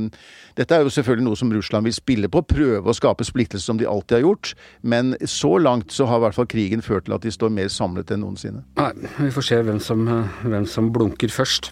Dette 0.57 0.75
er 0.75 0.85
jo 0.85 0.93
selvfølgelig 0.93 1.25
noe 1.27 1.37
som 1.37 1.51
Russland 1.53 1.85
vil 1.85 1.93
spille 1.95 2.29
på, 2.31 2.41
prøve 2.47 2.89
å 2.89 2.95
skape 2.95 3.25
splittelse 3.27 3.69
som 3.69 3.79
de 3.79 3.87
alltid 3.87 4.17
har 4.17 4.23
gjort. 4.25 4.53
Men 4.81 5.13
så 5.29 5.53
langt 5.61 5.93
så 5.93 6.07
har 6.09 6.19
i 6.19 6.25
hvert 6.25 6.37
fall 6.37 6.49
krigen 6.51 6.83
ført 6.85 7.05
til 7.07 7.15
at 7.15 7.25
de 7.25 7.33
står 7.33 7.53
mer 7.53 7.69
samlet 7.71 8.11
enn 8.13 8.23
noensinne. 8.25 8.63
Nei, 8.79 8.89
vi 9.19 9.31
får 9.35 9.47
se 9.47 9.61
hvem 9.67 9.79
som, 9.83 10.03
hvem 10.41 10.67
som 10.69 10.89
blunker 10.93 11.33
først. 11.33 11.71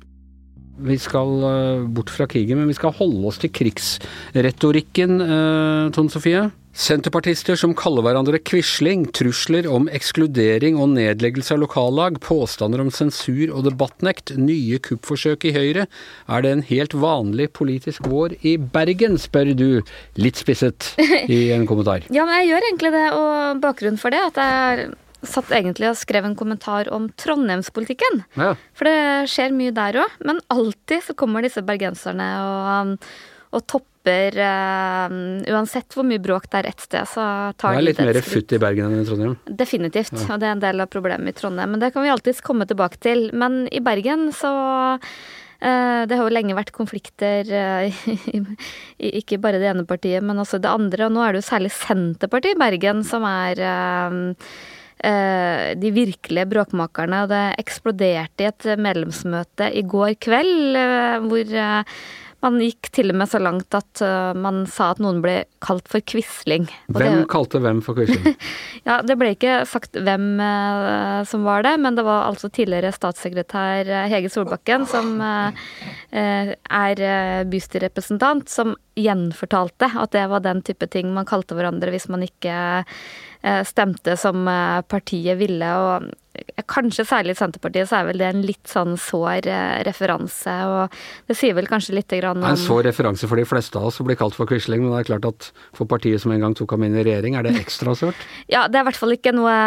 Vi 0.80 1.00
skal 1.02 1.90
bort 1.92 2.14
fra 2.14 2.30
krigen, 2.30 2.62
men 2.62 2.72
vi 2.72 2.78
skal 2.78 2.96
holde 3.02 3.26
oss 3.28 3.42
til 3.42 3.52
krigsretorikken, 3.56 5.18
Tone 5.96 6.14
Sofie. 6.14 6.48
Senterpartister 6.78 7.58
som 7.58 7.74
kaller 7.74 8.06
hverandre 8.06 8.38
Quisling, 8.46 9.08
trusler 9.16 9.66
om 9.68 9.88
ekskludering 9.90 10.78
og 10.80 10.92
nedleggelse 10.94 11.56
av 11.56 11.64
lokallag, 11.64 12.20
påstander 12.22 12.84
om 12.84 12.92
sensur 12.94 13.50
og 13.50 13.66
debattnekt, 13.66 14.36
nye 14.38 14.78
kuppforsøk 14.86 15.48
i 15.50 15.54
Høyre. 15.56 15.88
Er 16.30 16.46
det 16.46 16.54
en 16.54 16.64
helt 16.70 16.94
vanlig 16.94 17.50
politisk 17.58 18.06
vår 18.08 18.38
i 18.46 18.56
Bergen, 18.62 19.18
spør 19.20 19.52
du, 19.58 19.68
litt 20.22 20.40
spisset 20.40 20.92
i 21.00 21.50
en 21.56 21.66
kommentar. 21.70 22.06
ja, 22.16 22.28
men 22.30 22.38
jeg 22.44 22.52
gjør 22.52 22.70
egentlig 22.70 22.94
det, 22.96 23.06
og 23.18 23.64
bakgrunnen 23.66 24.02
for 24.02 24.14
det 24.14 24.22
at 24.30 24.40
jeg 24.44 24.90
satt 25.28 25.50
egentlig 25.52 25.90
og 25.90 25.98
skrev 26.00 26.30
en 26.30 26.38
kommentar 26.40 26.88
om 26.96 27.10
trondheimspolitikken. 27.20 28.24
Ja. 28.40 28.54
For 28.78 28.88
det 28.88 29.32
skjer 29.34 29.58
mye 29.58 29.74
der 29.76 30.00
òg, 30.06 30.16
men 30.24 30.40
alltid 30.54 31.10
så 31.10 31.18
kommer 31.18 31.44
disse 31.44 31.66
bergenserne 31.66 32.30
og, 32.46 32.96
og 33.50 33.66
topper 33.66 33.90
Uh, 34.10 35.12
uansett 35.52 35.94
hvor 35.94 36.06
mye 36.08 36.22
bråk 36.24 36.48
det 36.50 36.62
er 36.62 36.70
ett 36.72 36.86
sted, 36.86 37.08
så 37.10 37.24
tar 37.60 37.76
de 37.76 37.82
det. 37.82 37.82
er 37.82 37.88
litt 37.90 38.00
mer 38.08 38.22
futt 38.26 38.56
i 38.56 38.60
Bergen 38.62 38.94
enn 38.94 39.04
i 39.04 39.08
Trondheim? 39.08 39.36
Definitivt, 39.46 40.16
ja. 40.16 40.30
og 40.34 40.40
det 40.40 40.48
er 40.48 40.56
en 40.56 40.64
del 40.64 40.84
av 40.86 40.90
problemet 40.94 41.36
i 41.36 41.38
Trondheim. 41.38 41.76
Men 41.76 41.84
det 41.84 41.92
kan 41.94 42.06
vi 42.06 42.14
alltids 42.14 42.40
komme 42.46 42.68
tilbake 42.70 43.02
til. 43.04 43.28
Men 43.38 43.66
i 43.76 43.82
Bergen 43.84 44.30
så 44.36 44.54
uh, 44.96 46.02
det 46.08 46.16
har 46.16 46.24
jo 46.24 46.32
lenge 46.32 46.58
vært 46.58 46.74
konflikter, 46.76 47.52
i, 47.92 48.40
i, 48.40 49.14
ikke 49.20 49.42
bare 49.44 49.62
det 49.62 49.70
ene 49.74 49.86
partiet, 49.90 50.26
men 50.26 50.42
også 50.42 50.62
det 50.64 50.72
andre. 50.72 51.10
Og 51.10 51.16
nå 51.18 51.26
er 51.26 51.36
det 51.36 51.44
jo 51.44 51.50
særlig 51.52 51.74
Senterpartiet 51.76 52.58
i 52.58 52.62
Bergen 52.64 53.04
som 53.08 53.28
er 53.28 53.66
de 55.80 55.90
virkelige 55.96 56.44
bråkmakerne. 56.52 57.22
Det 57.32 57.44
eksploderte 57.62 58.44
i 58.44 58.48
et 58.50 58.66
medlemsmøte 58.84 59.70
i 59.72 59.86
går 59.88 60.18
kveld, 60.20 60.76
hvor 61.24 61.54
man 62.46 62.60
gikk 62.64 62.90
til 62.96 63.14
og 63.14 63.20
med 63.22 63.30
så 63.32 63.42
langt 63.42 63.76
at 63.78 64.02
uh, 64.04 64.32
man 64.38 64.64
sa 64.70 64.92
at 64.94 65.02
noen 65.04 65.22
ble 65.24 65.36
kalt 65.64 65.88
for 65.92 66.04
Quisling. 66.06 66.68
Hvem 66.88 67.22
det, 67.22 67.28
kalte 67.32 67.62
hvem 67.64 67.82
for 67.86 68.00
Quisling? 68.00 68.36
ja, 68.88 69.00
Det 69.06 69.18
ble 69.20 69.34
ikke 69.36 69.62
sagt 69.70 70.00
hvem 70.00 70.28
uh, 70.42 71.22
som 71.30 71.48
var 71.48 71.68
det, 71.68 71.76
men 71.84 72.00
det 72.00 72.06
var 72.08 72.28
altså 72.30 72.52
tidligere 72.54 72.94
statssekretær 72.96 73.90
uh, 73.92 74.04
Hege 74.12 74.32
Solbakken, 74.34 74.88
som 74.90 75.18
er 76.10 77.00
bystyrerepresentant, 77.50 78.50
som 78.50 78.74
gjenfortalte 79.00 79.92
at 80.00 80.14
det 80.16 80.26
var 80.32 80.42
den 80.44 80.64
type 80.66 80.88
ting 80.92 81.12
man 81.14 81.28
kalte 81.30 81.58
hverandre 81.58 81.92
hvis 81.94 82.08
man 82.12 82.26
ikke 82.26 82.56
Eh, 83.42 83.64
stemte 83.64 84.18
som 84.18 84.48
eh, 84.48 84.82
partiet 84.82 85.38
ville. 85.40 85.76
og 85.76 86.10
Kanskje 86.70 87.06
særlig 87.08 87.36
Senterpartiet 87.40 87.90
så 87.90 88.00
er 88.00 88.10
vel 88.10 88.22
det 88.22 88.28
en 88.30 88.44
litt 88.46 88.70
sånn 88.70 88.96
sår 89.00 89.48
eh, 89.50 89.80
referanse. 89.88 90.56
og 90.70 90.96
Det 91.30 91.38
sier 91.38 91.58
vel 91.58 91.70
kanskje 91.70 91.98
litt 91.98 92.14
grann 92.20 92.42
om 92.42 92.50
En 92.50 92.60
sår 92.60 92.86
referanse 92.90 93.30
for 93.30 93.40
de 93.40 93.48
fleste 93.50 93.80
av 93.80 93.90
oss 93.90 94.00
å 94.02 94.08
bli 94.08 94.18
kalt 94.20 94.38
for 94.38 94.50
Quisling, 94.50 94.84
men 94.84 94.94
det 94.94 95.04
er 95.04 95.10
klart 95.12 95.30
at 95.30 95.50
for 95.78 95.90
partiet 95.90 96.22
som 96.24 96.34
en 96.36 96.44
gang 96.46 96.56
tok 96.58 96.76
ham 96.76 96.88
inn 96.88 96.98
i 97.00 97.06
regjering, 97.06 97.38
er 97.40 97.48
det 97.48 97.58
ekstra 97.60 97.96
sårt? 97.98 98.28
ja, 98.56 98.68
det 98.68 98.80
er 98.80 98.86
i 98.86 98.90
hvert 98.92 99.02
fall 99.02 99.16
ikke 99.16 99.36
noe 99.36 99.58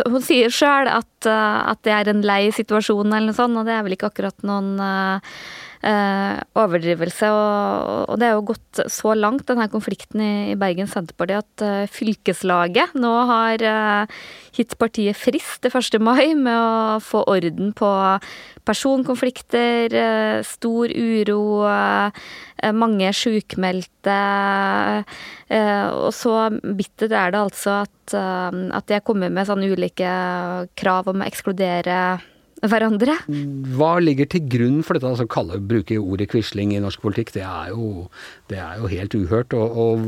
Hun 0.00 0.22
sier 0.24 0.52
sjøl 0.54 0.90
at, 0.90 1.10
at, 1.26 1.82
det 1.86 1.96
er 1.96 2.12
en 2.12 2.22
lei 2.26 2.42
situasjon 2.54 3.10
eller 3.10 3.30
noe 3.30 3.38
sånt, 3.38 3.58
og 3.58 3.68
det 3.68 3.76
er 3.76 3.84
vel 3.86 3.96
ikke 3.96 4.10
akkurat 4.12 4.46
noen 4.46 4.76
eh, 4.84 5.34
overdrivelse. 5.80 7.30
Og, 7.32 8.10
og, 8.10 8.18
det 8.20 8.28
er 8.28 8.34
jo 8.36 8.46
gått 8.52 8.82
så 8.92 9.14
langt, 9.16 9.46
denne 9.48 9.68
konflikten 9.72 10.20
i, 10.20 10.32
i 10.52 10.58
Bergen 10.60 10.90
Senterparti, 10.90 11.38
at 11.40 11.64
eh, 11.64 11.90
fylkeslaget 11.90 12.96
nå 13.00 13.12
har 13.30 13.64
eh, 13.64 14.20
gitt 14.56 14.76
partiet 14.80 15.18
frist 15.18 15.62
til 15.64 15.72
1. 15.72 16.00
mai 16.04 16.34
med 16.36 16.52
å 16.52 16.98
få 17.04 17.24
orden 17.30 17.72
på 17.76 17.90
personkonflikter, 18.68 19.94
eh, 19.94 20.42
stor 20.46 20.92
uro, 20.92 21.66
eh, 21.66 22.72
mange 22.76 23.12
sjukmeldte. 23.16 24.18
Eh, 25.48 25.86
og 25.88 26.12
så 26.14 26.50
bittert 26.60 27.12
er 27.12 27.32
det 27.32 27.40
altså 27.40 27.80
at, 27.84 28.14
at 28.14 28.86
de 28.86 28.98
har 28.98 29.06
kommet 29.06 29.32
med 29.32 29.48
sånne 29.48 29.70
ulike 29.70 30.10
krav 30.78 31.08
om 31.10 31.22
å 31.22 31.28
ekskludere 31.28 32.20
hverandre. 32.68 33.16
Hva 33.76 33.92
ligger 34.02 34.28
til 34.30 34.44
grunn 34.52 34.80
for 34.86 34.96
dette? 34.96 35.08
altså 35.08 35.26
kalle, 35.30 35.60
Bruke 35.60 35.96
ordet 36.00 36.28
Quisling 36.32 36.74
i 36.76 36.80
norsk 36.82 37.00
politikk, 37.02 37.32
det 37.36 37.44
er 37.46 37.70
jo, 37.72 38.08
det 38.52 38.58
er 38.60 38.80
jo 38.80 38.90
helt 38.90 39.16
uhørt. 39.16 39.56
Og, 39.56 39.78
og, 39.84 40.04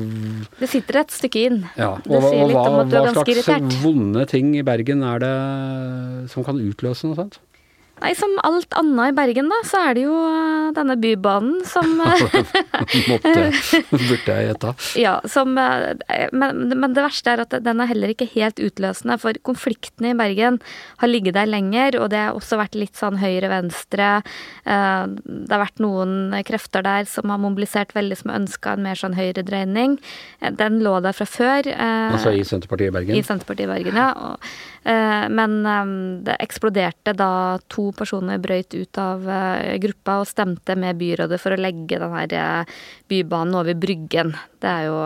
det 0.61 0.71
sitter 0.73 1.03
et 1.03 1.15
stykke 1.15 1.47
inn. 1.49 1.63
Ja, 1.79 1.95
og, 1.97 2.11
det 2.11 2.23
sier 2.29 2.51
litt 2.51 2.61
om 2.61 2.81
at 2.83 2.93
du 2.93 2.99
er 2.99 3.09
ganske 3.09 3.29
irritert. 3.29 3.65
Hva 3.65 3.73
slags 3.73 3.81
vonde 3.85 4.27
ting 4.33 4.53
i 4.59 4.67
Bergen 4.67 5.07
er 5.07 5.25
det 5.25 5.33
som 6.33 6.47
kan 6.47 6.61
utløse 6.61 7.09
noe 7.09 7.19
sånt? 7.19 7.41
Nei, 8.03 8.15
som 8.19 8.33
alt 8.43 8.75
annet 8.75 9.13
i 9.13 9.15
Bergen, 9.15 9.47
da, 9.53 9.61
så 9.67 9.79
er 9.87 9.95
det 9.95 10.03
jo 10.09 10.15
eh, 10.27 10.71
denne 10.75 10.97
bybanen 10.99 11.61
som 11.69 11.93
Måtte, 12.03 13.35
burde 13.93 14.17
jeg 14.19 14.47
gjette. 14.49 14.73
Ja, 14.99 15.15
som 15.31 15.55
eh, 15.61 16.27
men, 16.35 16.65
men 16.73 16.97
det 16.97 17.05
verste 17.05 17.35
er 17.35 17.45
at 17.45 17.55
den 17.63 17.83
er 17.83 17.91
heller 17.93 18.11
ikke 18.11 18.27
helt 18.35 18.59
utløsende, 18.63 19.19
for 19.23 19.39
konfliktene 19.47 20.11
i 20.13 20.19
Bergen 20.19 20.59
har 21.03 21.13
ligget 21.13 21.37
der 21.39 21.51
lenger, 21.51 22.01
og 22.01 22.11
det 22.11 22.25
har 22.25 22.39
også 22.39 22.59
vært 22.59 22.75
litt 22.79 22.99
sånn 22.99 23.21
høyre-venstre. 23.23 24.11
Eh, 24.67 25.05
det 25.23 25.55
har 25.55 25.63
vært 25.63 25.85
noen 25.85 26.35
krefter 26.49 26.83
der 26.87 27.07
som 27.11 27.31
har 27.31 27.43
mobilisert 27.43 27.95
veldig, 27.95 28.19
som 28.25 28.35
ønska 28.35 28.75
en 28.75 28.87
mer 28.89 28.99
sånn 28.99 29.15
høyredreining. 29.19 29.99
Den 30.59 30.83
lå 30.83 30.97
der 31.07 31.15
fra 31.15 31.29
før. 31.29 31.71
Altså 31.79 32.35
i 32.35 32.43
Senterpartiet 32.47 32.91
i 32.91 32.97
Bergen? 32.99 33.15
I 33.15 33.23
Senterpartiet 33.27 33.69
i 33.69 33.73
Bergen, 33.77 34.03
ja. 34.03 34.35
Men 35.31 35.53
det 36.27 36.35
eksploderte 36.43 37.15
da 37.15 37.31
to 37.71 37.92
personer 37.97 38.41
brøyt 38.43 38.75
ut 38.75 39.01
av 39.01 39.25
uh, 39.27 39.77
gruppa 39.83 40.21
og 40.23 40.29
stemte 40.31 40.77
med 40.79 40.99
byrådet 41.01 41.39
for 41.41 41.55
å 41.55 41.61
legge 41.61 42.01
den 42.03 42.15
her 42.17 42.35
uh, 42.37 42.77
bybanen 43.11 43.57
over 43.61 43.79
Bryggen. 43.79 44.35
Det 44.63 44.71
er 44.71 44.91
jo 44.91 45.01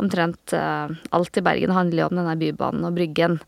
omtrent 0.00 0.56
uh, 0.56 0.90
alt 1.16 1.38
i 1.38 1.44
Bergen 1.44 1.76
handler 1.76 2.04
jo 2.04 2.10
om 2.10 2.20
denne 2.20 2.36
bybanen 2.40 2.88
og 2.88 2.96
Bryggen. 2.98 3.40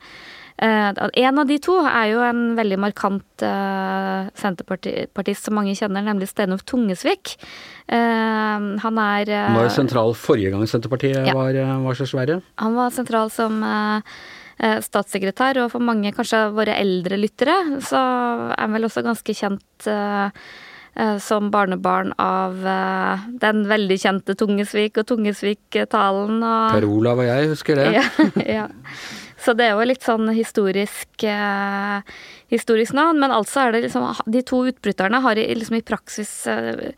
en 0.63 1.39
av 1.41 1.47
de 1.49 1.57
to 1.59 1.75
er 1.81 2.11
jo 2.13 2.21
en 2.23 2.43
veldig 2.55 2.77
markant 2.79 3.43
senterpartist 4.39 5.49
som 5.49 5.57
mange 5.59 5.73
kjenner, 5.75 6.05
nemlig 6.07 6.29
Steinulf 6.31 6.63
Tungesvik. 6.69 7.33
han 7.89 9.01
er 9.03 9.33
Han 9.33 9.57
var 9.57 9.67
jo 9.67 9.75
sentral 9.75 10.15
forrige 10.15 10.53
gang 10.53 10.63
Senterpartiet 10.69 11.27
ja. 11.27 11.35
var, 11.35 11.59
var 11.83 11.99
så 11.99 12.07
svære? 12.07 12.39
Han 12.63 12.79
var 12.79 12.95
sentral 12.95 13.33
som 13.35 13.59
Eh, 13.65 14.01
statssekretær, 14.59 15.59
og 15.63 15.73
for 15.73 15.85
mange, 15.85 16.13
kanskje 16.15 16.45
våre 16.55 16.77
eldre 16.79 17.17
lyttere, 17.19 17.57
så 17.83 18.03
er 18.53 18.61
han 18.61 18.77
vel 18.77 18.87
også 18.87 19.03
ganske 19.07 19.35
kjent 19.35 19.89
uh, 19.91 20.29
uh, 20.99 21.17
som 21.23 21.49
barnebarn 21.55 22.13
av 22.23 22.61
den 23.43 23.65
veldig 23.71 23.99
kjente 24.05 24.37
Tungesvik 24.39 25.01
og 25.03 25.09
Tungesvik-talen. 25.11 26.45
Per 26.77 26.89
Olav 26.91 27.25
og 27.25 27.31
jeg 27.31 27.51
husker 27.55 27.81
det. 27.81 27.91
ja, 27.97 28.07
ja. 28.47 28.69
Så 29.43 29.55
det 29.59 29.67
er 29.67 29.75
jo 29.75 29.87
litt 29.89 30.05
sånn 30.07 30.29
historisk, 30.37 31.09
eh, 31.27 32.03
historisk 32.53 32.97
navn. 32.97 33.21
Men 33.23 33.35
altså 33.35 33.67
er 33.67 33.75
det 33.75 33.85
liksom 33.87 34.09
De 34.33 34.43
to 34.47 34.63
utbryterne 34.71 35.23
har 35.25 35.41
liksom 35.41 35.79
i 35.79 35.85
praksis 35.87 36.33
eh, 36.51 36.93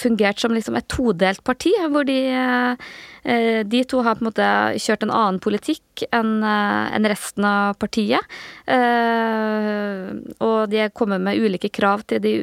fungert 0.00 0.40
som 0.40 0.54
liksom 0.54 0.76
et 0.78 0.88
todelt 0.92 1.44
parti, 1.44 1.74
hvor 1.90 2.06
de 2.08 2.20
eh, 2.32 3.62
De 3.66 3.84
to 3.84 4.02
har 4.06 4.16
på 4.16 4.24
en 4.24 4.30
måte 4.30 4.48
kjørt 4.82 5.02
en 5.02 5.14
annen 5.14 5.40
politikk 5.42 6.04
enn 6.14 6.44
eh, 6.44 6.98
resten 7.10 7.46
av 7.46 7.76
partiet. 7.80 8.22
Eh, 8.66 10.12
og 10.44 10.70
de 10.70 10.82
er 10.84 10.94
kommet 10.94 11.22
med 11.22 11.38
ulike 11.38 11.70
krav 11.74 12.04
til 12.10 12.22
de 12.22 12.34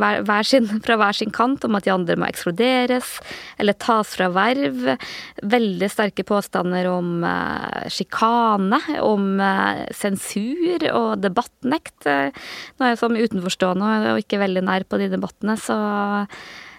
hver, 0.00 0.46
sin, 0.46 0.68
fra 0.86 0.98
hver 1.00 1.16
sin 1.16 1.32
kant 1.34 1.64
om 1.66 1.78
at 1.78 1.86
de 1.86 1.94
andre 1.94 2.18
må 2.18 2.28
ekskluderes 2.28 3.18
eller 3.58 3.78
tas 3.80 4.14
fra 4.16 4.30
verv. 4.34 4.94
Veldig 5.42 5.90
sterke 5.92 6.26
påstander 6.26 6.88
om 6.90 7.24
eh, 7.28 7.88
sjikane 7.92 8.80
om 9.04 9.40
eh, 9.42 9.84
sensur 9.94 10.88
og 10.94 11.10
debattnekt. 11.22 11.93
Nå 12.04 12.86
er 12.86 12.92
jeg 12.92 13.00
som 13.00 13.16
utenforstående 13.16 14.14
og 14.14 14.20
ikke 14.24 14.42
veldig 14.42 14.64
nær 14.66 14.86
på 14.88 15.00
de 15.00 15.08
debattene, 15.12 15.56
så 15.60 15.76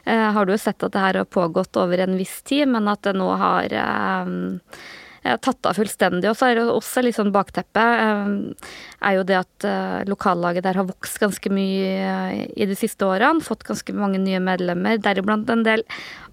eh, 0.05 0.27
har 0.35 0.45
du 0.45 0.53
jo 0.53 0.61
sett 0.61 0.83
at 0.85 0.93
det 0.93 1.01
her 1.01 1.21
har 1.21 1.31
pågått 1.31 1.79
over 1.81 2.03
en 2.03 2.17
viss 2.19 2.41
tid, 2.45 2.67
men 2.71 2.91
at 2.91 3.03
det 3.07 3.15
nå 3.17 3.29
har 3.39 3.73
eh, 3.79 5.37
tatt 5.41 5.65
av 5.65 5.79
fullstendig. 5.79 6.29
Og 6.29 6.37
så 6.37 6.51
er 6.51 6.59
det 6.59 6.65
også 6.69 7.01
litt 7.01 7.17
sånn 7.17 7.33
bakteppe 7.33 7.85
er 7.85 9.15
jo 9.17 9.23
det 9.25 9.39
at 9.39 9.65
lokallaget 10.05 10.67
der 10.67 10.77
har 10.77 10.85
vokst 10.85 11.17
ganske 11.23 11.49
mye 11.49 12.45
i 12.53 12.67
de 12.69 12.77
siste 12.77 13.07
årene. 13.09 13.41
Fått 13.41 13.65
ganske 13.65 13.95
mange 13.97 14.21
nye 14.21 14.43
medlemmer, 14.43 15.01
deriblant 15.01 15.49
en 15.49 15.65
del 15.65 15.81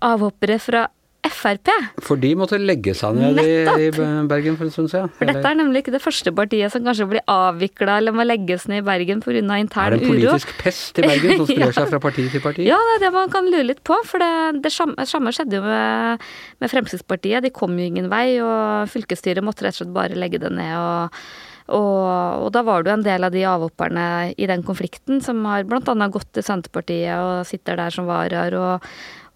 avhoppere 0.05 0.61
fra 0.61 0.91
Frp. 1.23 1.71
For 2.03 2.19
de 2.19 2.33
måtte 2.35 2.59
legge 2.59 2.97
seg 2.99 3.15
ned 3.15 3.37
i, 3.39 3.51
i, 3.63 3.91
Bergen 4.27 4.57
for 4.59 4.67
en 4.67 4.73
stund 4.75 4.91
siden? 4.91 5.11
For 5.21 5.31
dette 5.31 5.45
er 5.47 5.59
nemlig 5.59 5.85
ikke 5.85 5.95
det 5.95 6.01
første 6.03 6.33
partiet 6.35 6.75
som 6.75 6.83
kanskje 6.83 7.07
blir 7.13 7.23
avvikla 7.31 8.01
eller 8.01 8.17
må 8.17 8.27
legges 8.27 8.67
ned 8.71 8.83
i 8.83 8.87
Bergen 8.89 9.23
pga. 9.23 9.39
intern 9.39 9.63
uro. 9.63 9.85
Er 9.85 9.95
det 9.95 10.01
en 10.03 10.11
politisk 10.11 10.51
uro? 10.51 10.59
pest 10.65 10.99
i 10.99 11.07
Bergen 11.07 11.37
som 11.37 11.47
sprer 11.53 11.69
ja. 11.69 11.77
seg 11.77 11.93
fra 11.93 12.03
parti 12.03 12.27
til 12.33 12.43
parti? 12.43 12.67
Ja, 12.67 12.81
det 12.89 12.97
er 12.99 13.05
det 13.07 13.13
man 13.15 13.31
kan 13.31 13.47
lure 13.47 13.69
litt 13.71 13.85
på. 13.87 14.01
For 14.09 14.19
det, 14.19 14.65
det 14.67 14.75
samme 14.75 15.07
skjedde 15.07 15.61
jo 15.61 15.63
med, 15.63 16.27
med, 16.59 16.75
Fremskrittspartiet. 16.75 17.47
De 17.47 17.55
kom 17.55 17.79
jo 17.79 17.87
ingen 17.87 18.11
vei, 18.11 18.27
og 18.43 18.91
fylkesstyret 18.91 19.47
måtte 19.47 19.69
rett 19.69 19.79
og 19.79 19.85
slett 19.85 19.95
bare 19.95 20.19
legge 20.19 20.43
det 20.43 20.51
ned. 20.59 20.75
og 20.75 21.25
og, 21.73 22.43
og, 22.43 22.49
da 22.53 22.65
var 22.67 22.83
jo 22.83 22.91
en 22.93 23.05
del 23.05 23.25
av 23.25 23.33
de 23.33 23.45
avhopperne 23.47 24.05
i 24.35 24.49
den 24.51 24.65
konflikten 24.67 25.23
som 25.25 25.45
har 25.47 25.63
bl.a. 25.69 26.09
gått 26.11 26.33
til 26.35 26.45
Senterpartiet 26.45 27.15
og 27.15 27.47
sitter 27.49 27.79
der 27.79 27.95
som 27.95 28.09
varer 28.11 28.57
og, 28.59 28.89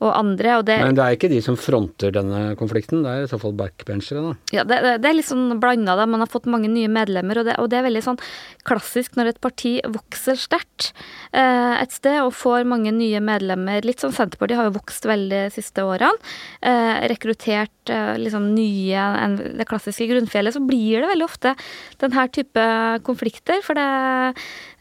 og 0.04 0.12
andre. 0.12 0.59
Og 0.61 0.66
det, 0.68 0.76
Men 0.82 0.96
det 0.98 1.04
er 1.04 1.16
ikke 1.16 1.30
de 1.32 1.40
som 1.44 1.56
fronter 1.56 2.12
denne 2.12 2.50
konflikten, 2.61 3.02
det 3.04 3.12
er 3.12 3.24
i 3.24 3.30
så 3.30 3.38
fall 3.40 3.54
backbenchere, 3.56 4.22
da? 4.24 4.35
Ja, 4.59 4.64
det, 4.68 4.80
det 5.02 5.09
er 5.09 5.16
litt 5.16 5.28
sånn 5.28 5.56
blanda, 5.62 5.96
da. 5.96 6.04
Man 6.11 6.20
har 6.20 6.30
fått 6.30 6.48
mange 6.50 6.68
nye 6.72 6.90
medlemmer, 6.92 7.40
og 7.40 7.48
det, 7.48 7.56
og 7.62 7.70
det, 7.72 7.80
er 7.80 7.87
veldig 7.88 8.04
sånn 8.04 8.20
klassisk 8.68 9.16
når 9.16 9.32
et 9.32 9.40
parti 9.44 9.78
vokser 9.88 10.37
sterkt 10.40 10.90
eh, 11.32 11.80
et 11.80 11.94
sted 11.94 12.20
og 12.24 12.35
får 12.37 12.68
mange 12.68 12.92
nye 12.92 13.22
medlemmer. 13.24 13.87
Litt 13.87 14.04
sånn 14.04 14.14
Senterpartiet 14.16 14.61
har 14.61 14.68
jo 14.68 14.76
vokst 14.76 15.09
veldig 15.09 15.46
de 15.46 15.54
siste 15.54 15.85
årene. 15.87 16.12
Eh, 16.61 17.06
rekruttert 17.12 17.92
eh, 17.92 18.14
liksom 18.20 18.50
nye 18.54 19.09
enn 19.22 19.38
Det 19.56 19.66
klassiske 19.68 20.09
grunnfjellet. 20.11 20.56
Så 20.56 20.62
blir 20.64 21.00
det 21.00 21.11
veldig 21.11 21.26
ofte 21.26 21.54
denne 22.02 22.26
type 22.37 22.66
konflikter, 23.06 23.62
for 23.64 23.78
det 23.78 23.88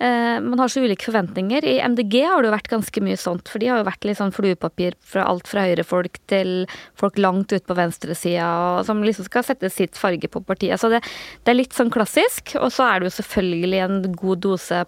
eh, 0.03 0.43
Man 0.43 0.59
har 0.59 0.71
så 0.71 0.83
ulike 0.83 1.07
forventninger. 1.07 1.63
I 1.63 1.79
MDG 1.87 2.19
har 2.27 2.43
det 2.43 2.51
jo 2.51 2.57
vært 2.57 2.71
ganske 2.73 3.05
mye 3.05 3.19
sånt, 3.19 3.47
for 3.51 3.63
de 3.63 3.71
har 3.71 3.79
jo 3.79 3.87
vært 3.87 4.07
litt 4.07 4.19
sånn 4.19 4.35
fluepapir 4.35 4.99
fra 5.05 5.25
alt 5.29 5.49
fra 5.49 5.65
høyrefolk 5.67 6.19
til 6.31 6.65
folk 6.99 7.19
langt 7.21 7.53
ut 7.53 7.65
på 7.67 7.77
venstresida, 7.77 8.47
som 8.87 9.03
liksom 9.05 9.29
skal 9.29 9.45
sette 9.47 9.69
sitt 9.73 9.99
farge 9.99 10.29
på 10.31 10.41
partiet. 10.45 10.81
Så 10.81 10.89
det, 10.93 11.03
det 11.45 11.53
er 11.53 11.61
litt 11.61 11.77
sånn 11.77 11.93
klassisk. 11.93 12.55
Og 12.61 12.71
så 12.73 12.87
er 12.89 12.99
det 12.99 13.11
jo 13.11 13.17
selvfølgelig 13.19 13.83
en 13.85 13.99
god 14.17 14.43
dose 14.45 14.83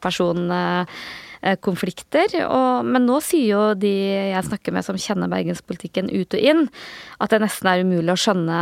personkonflikter. 1.41 2.84
men 2.84 3.06
nå 3.06 3.19
sier 3.21 3.52
jo 3.52 3.73
de 3.76 3.91
jeg 4.34 4.45
snakker 4.45 4.73
med 4.73 4.86
som 4.86 4.97
kjenner 4.97 5.30
bergenspolitikken 5.30 6.10
ut 6.10 6.34
og 6.34 6.39
inn, 6.39 6.67
at 7.19 7.30
det 7.30 7.41
nesten 7.41 7.67
er 7.67 7.84
umulig 7.84 8.13
å 8.13 8.17
skjønne 8.17 8.60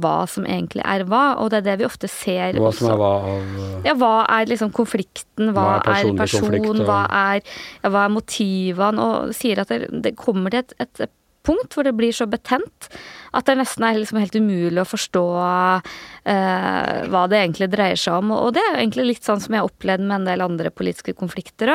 hva 0.00 0.26
som 0.26 0.46
egentlig 0.46 0.82
er 0.84 1.04
hva. 1.04 1.36
Og 1.40 1.50
det 1.50 1.60
er 1.60 1.68
det 1.70 1.78
vi 1.80 1.88
ofte 1.88 2.08
ser 2.08 2.58
Hva 2.58 2.72
som 2.72 2.90
er 2.90 2.98
hva 3.00 3.12
av 3.20 3.86
Ja, 3.86 3.94
hva 3.94 4.26
er 4.28 4.50
liksom 4.50 4.72
konflikten? 4.72 5.52
Hva, 5.54 5.80
hva 5.80 5.94
er, 5.96 6.10
er 6.10 6.16
person? 6.16 6.48
Konflikt, 6.48 6.80
og... 6.80 6.84
hva, 6.86 7.04
er, 7.34 7.42
ja, 7.82 7.92
hva 7.92 8.04
er 8.04 8.14
motivene? 8.14 9.06
Og 9.06 9.34
sier 9.36 9.62
at 9.62 9.72
det, 9.72 9.88
det 10.04 10.16
kommer 10.18 10.52
til 10.52 10.64
et, 10.64 11.00
et 11.00 11.16
punkt 11.46 11.74
hvor 11.74 11.86
det 11.86 11.96
blir 11.96 12.12
så 12.12 12.26
betent 12.28 12.90
at 13.36 13.46
det 13.46 13.56
nesten 13.60 13.86
er 13.86 13.98
liksom 13.98 14.20
helt 14.20 14.36
umulig 14.36 14.82
å 14.82 14.88
forstå 14.88 15.24
eh, 15.44 17.06
hva 17.12 17.24
det 17.30 17.40
egentlig 17.40 17.70
dreier 17.72 18.00
seg 18.00 18.18
om. 18.20 18.34
Og 18.36 18.54
det 18.56 18.64
er 18.64 18.74
jo 18.74 18.82
egentlig 18.82 19.08
litt 19.12 19.26
sånn 19.26 19.42
som 19.42 19.54
jeg 19.54 19.62
har 19.62 19.70
opplevd 19.70 20.06
med 20.06 20.18
en 20.20 20.28
del 20.32 20.44
andre 20.44 20.74
politiske 20.74 21.14
konflikter. 21.18 21.72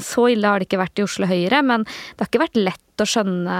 Så 0.00 0.28
ille 0.32 0.48
har 0.48 0.60
det 0.60 0.68
ikke 0.68 0.82
vært 0.84 1.02
i 1.02 1.06
Oslo 1.06 1.28
Høyre, 1.28 1.62
men 1.66 1.86
det 1.86 2.22
har 2.22 2.30
ikke 2.30 2.46
vært 2.46 2.60
lett 2.60 2.82
å 3.02 3.06
skjønne 3.08 3.54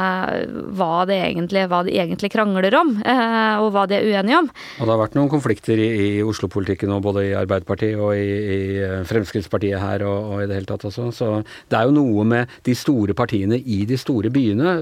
hva, 0.78 1.02
det 1.09 1.16
egentlig, 1.18 1.64
hva 1.70 1.80
de 1.87 1.94
egentlig 1.98 2.30
krangler 2.30 2.74
om, 2.78 2.92
eh, 3.02 3.62
og 3.62 3.72
hva 3.74 3.85
de 3.90 3.96
er 3.98 4.07
uenige 4.07 4.38
om. 4.44 4.50
Og 4.78 4.85
det 4.85 4.92
har 4.92 5.00
vært 5.00 5.16
noen 5.18 5.30
konflikter 5.33 5.80
i, 5.80 5.88
i 6.04 6.11
Oslo-politikken 6.22 6.92
og 6.94 7.02
både 7.09 7.26
i 7.30 7.35
Arbeiderpartiet 7.38 7.98
og 7.98 8.14
i, 8.14 8.22
i 8.24 8.61
eh, 8.78 9.00
Fremskrittspartiet 9.09 9.83
her 9.83 10.07
og, 10.07 10.30
og, 10.30 10.44
i 10.44 10.48
det 10.50 10.61
hele 10.61 10.70
tatt 10.70 10.87
også. 10.87 11.09
Så 11.16 11.30
det 11.42 11.80
er 11.80 11.88
jo 11.88 11.96
noe 11.98 12.26
med 12.30 12.54
de 12.66 12.76
store 12.78 13.16
partiene 13.18 13.59
i 13.59 13.83
de 13.88 13.98
store 14.00 14.30
byene. 14.35 14.76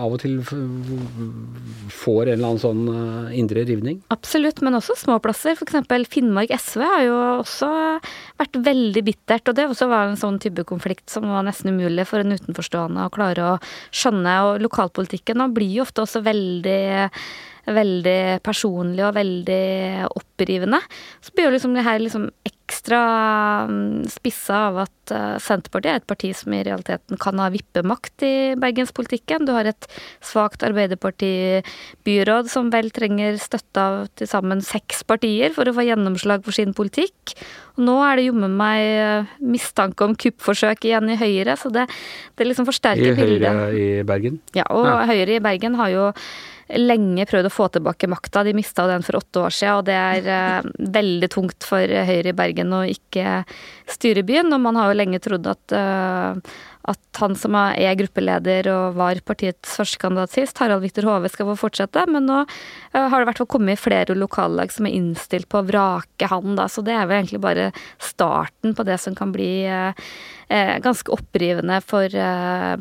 Av 0.00 0.16
og 0.16 0.22
til 0.24 0.40
får 1.90 2.28
en 2.28 2.32
eller 2.32 2.48
annen 2.48 2.62
sånn 2.62 2.82
uh, 2.88 3.32
indre 3.36 3.64
rivning? 3.68 4.00
Absolutt, 4.14 4.62
men 4.64 4.78
også 4.78 4.96
små 4.98 5.18
plasser. 5.22 5.56
F.eks. 5.58 6.08
Finnmark 6.10 6.52
SV 6.54 6.84
har 6.86 7.04
jo 7.06 7.18
også 7.40 7.70
vært 8.40 8.58
veldig 8.70 9.04
bittert. 9.06 9.50
Og 9.50 9.58
det 9.58 9.68
også 9.68 9.90
var 9.90 10.08
en 10.08 10.20
sånn 10.20 10.40
type 10.42 10.64
konflikt 10.68 11.10
som 11.12 11.28
var 11.30 11.46
nesten 11.46 11.74
umulig 11.74 12.06
for 12.08 12.22
en 12.22 12.36
utenforstående 12.36 13.06
å 13.06 13.14
klare 13.14 13.52
å 13.52 13.60
skjønne. 13.90 14.36
Og 14.48 14.64
lokalpolitikken 14.66 15.46
blir 15.54 15.80
jo 15.80 15.86
ofte 15.86 16.04
også 16.06 16.24
veldig 16.26 16.80
veldig 17.66 18.40
personlig 18.46 19.04
og 19.06 19.16
veldig 19.18 20.08
opprivende. 20.08 20.80
Så 21.20 21.34
blir 21.34 21.48
jo 21.48 21.54
liksom 21.56 21.76
det 21.76 21.86
her 21.86 22.00
liksom 22.02 22.30
ekstra 22.70 23.00
mm, 23.66 24.08
spissa 24.10 24.58
av 24.68 24.78
at 24.84 25.12
eh, 25.14 25.36
Senterpartiet 25.42 25.90
er 25.90 26.00
et 26.00 26.08
parti 26.08 26.30
som 26.36 26.54
i 26.54 26.62
realiteten 26.66 27.18
kan 27.20 27.40
ha 27.42 27.48
vippemakt 27.50 28.22
i 28.26 28.54
bergenspolitikken. 28.60 29.46
Du 29.48 29.52
har 29.56 29.66
et 29.66 29.88
svakt 30.22 30.62
Arbeiderparti-byråd 30.66 32.50
som 32.52 32.70
vel 32.70 32.92
trenger 32.94 33.40
støtte 33.42 33.82
av 33.82 34.04
til 34.14 34.30
sammen 34.30 34.62
seks 34.62 35.02
partier 35.08 35.54
for 35.56 35.66
å 35.66 35.74
få 35.74 35.88
gjennomslag 35.88 36.46
for 36.46 36.54
sin 36.54 36.74
politikk. 36.76 37.34
Og 37.74 37.84
nå 37.88 37.96
er 38.06 38.20
det 38.20 38.28
jommen 38.28 38.54
meg 38.60 38.84
eh, 38.86 39.34
mistanke 39.42 40.06
om 40.06 40.14
kuppforsøk 40.14 40.86
igjen 40.86 41.10
i 41.10 41.18
Høyre, 41.18 41.58
så 41.58 41.72
det, 41.74 41.88
det 42.38 42.46
liksom 42.46 42.70
forsterker 42.70 43.18
bildet. 43.18 43.50
I 43.50 43.50
Høyre 43.50 43.82
i 43.82 44.06
Bergen? 44.06 44.38
Ja, 44.54 44.70
og 44.70 44.86
ja. 44.86 45.02
Høyre 45.10 45.40
i 45.40 45.42
Bergen 45.42 45.78
har 45.80 45.90
jo 45.90 46.08
lenge 46.78 47.26
prøvd 47.28 47.48
å 47.48 47.52
få 47.52 47.68
tilbake 47.74 48.08
makta. 48.10 48.44
De 48.46 48.54
mista 48.56 48.86
den 48.90 49.04
for 49.06 49.18
åtte 49.20 49.44
år 49.46 49.54
siden, 49.54 49.80
og 49.80 49.86
det 49.88 49.96
er 49.98 50.30
eh, 50.36 50.70
veldig 50.98 51.30
tungt 51.32 51.66
for 51.66 51.82
Høyre 52.10 52.32
i 52.32 52.36
Bergen 52.36 52.74
å 52.76 52.82
ikke 52.88 53.42
styre 53.90 54.24
byen. 54.26 54.52
Og 54.54 54.62
man 54.62 54.78
har 54.78 54.90
jo 54.90 54.98
lenge 55.00 55.22
trodd 55.24 55.48
at, 55.50 55.76
eh, 55.76 56.58
at 56.88 57.20
han 57.20 57.34
som 57.36 57.54
er 57.58 57.96
gruppeleder 57.98 58.70
og 58.72 58.96
var 58.96 59.20
partiets 59.28 59.74
førstekandidat 59.76 60.32
sist, 60.32 60.58
Harald 60.62 60.84
Viktor 60.84 61.04
Hove, 61.08 61.28
skal 61.28 61.50
få 61.50 61.56
fortsette. 61.66 62.06
Men 62.08 62.28
nå 62.28 62.38
eh, 62.40 62.96
har 62.96 63.12
det 63.12 63.26
i 63.26 63.28
hvert 63.30 63.42
fall 63.42 63.50
kommet 63.56 63.82
flere 63.82 64.16
lokallag 64.16 64.72
som 64.72 64.88
er 64.88 64.96
innstilt 64.96 65.48
på 65.50 65.60
å 65.60 65.68
vrake 65.68 66.30
han, 66.30 66.54
da. 66.58 66.68
Så 66.72 66.84
det 66.86 66.96
er 66.96 67.08
vel 67.10 67.20
egentlig 67.20 67.42
bare 67.44 67.70
starten 68.00 68.76
på 68.76 68.86
det 68.88 69.00
som 69.02 69.16
kan 69.18 69.34
bli 69.34 69.50
ganske 70.50 71.12
opprivende 71.14 71.76
for 71.86 72.10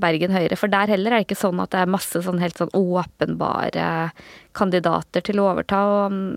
Bergen 0.01 0.31
Høyre. 0.33 0.55
For 0.57 0.71
der 0.73 0.89
heller 0.89 1.13
er 1.13 1.21
det 1.21 1.27
ikke 1.27 1.37
sånn 1.37 1.59
at 1.61 1.69
det 1.75 1.83
er 1.83 1.91
masse 1.93 2.17
sånn 2.25 2.41
helt 2.41 2.57
sånn 2.57 2.71
åpenbare 2.73 4.09
kandidater 4.57 5.21
til 5.21 5.37
å 5.37 5.51
overta. 5.51 5.83
og 5.85 6.15
mm, 6.15 6.31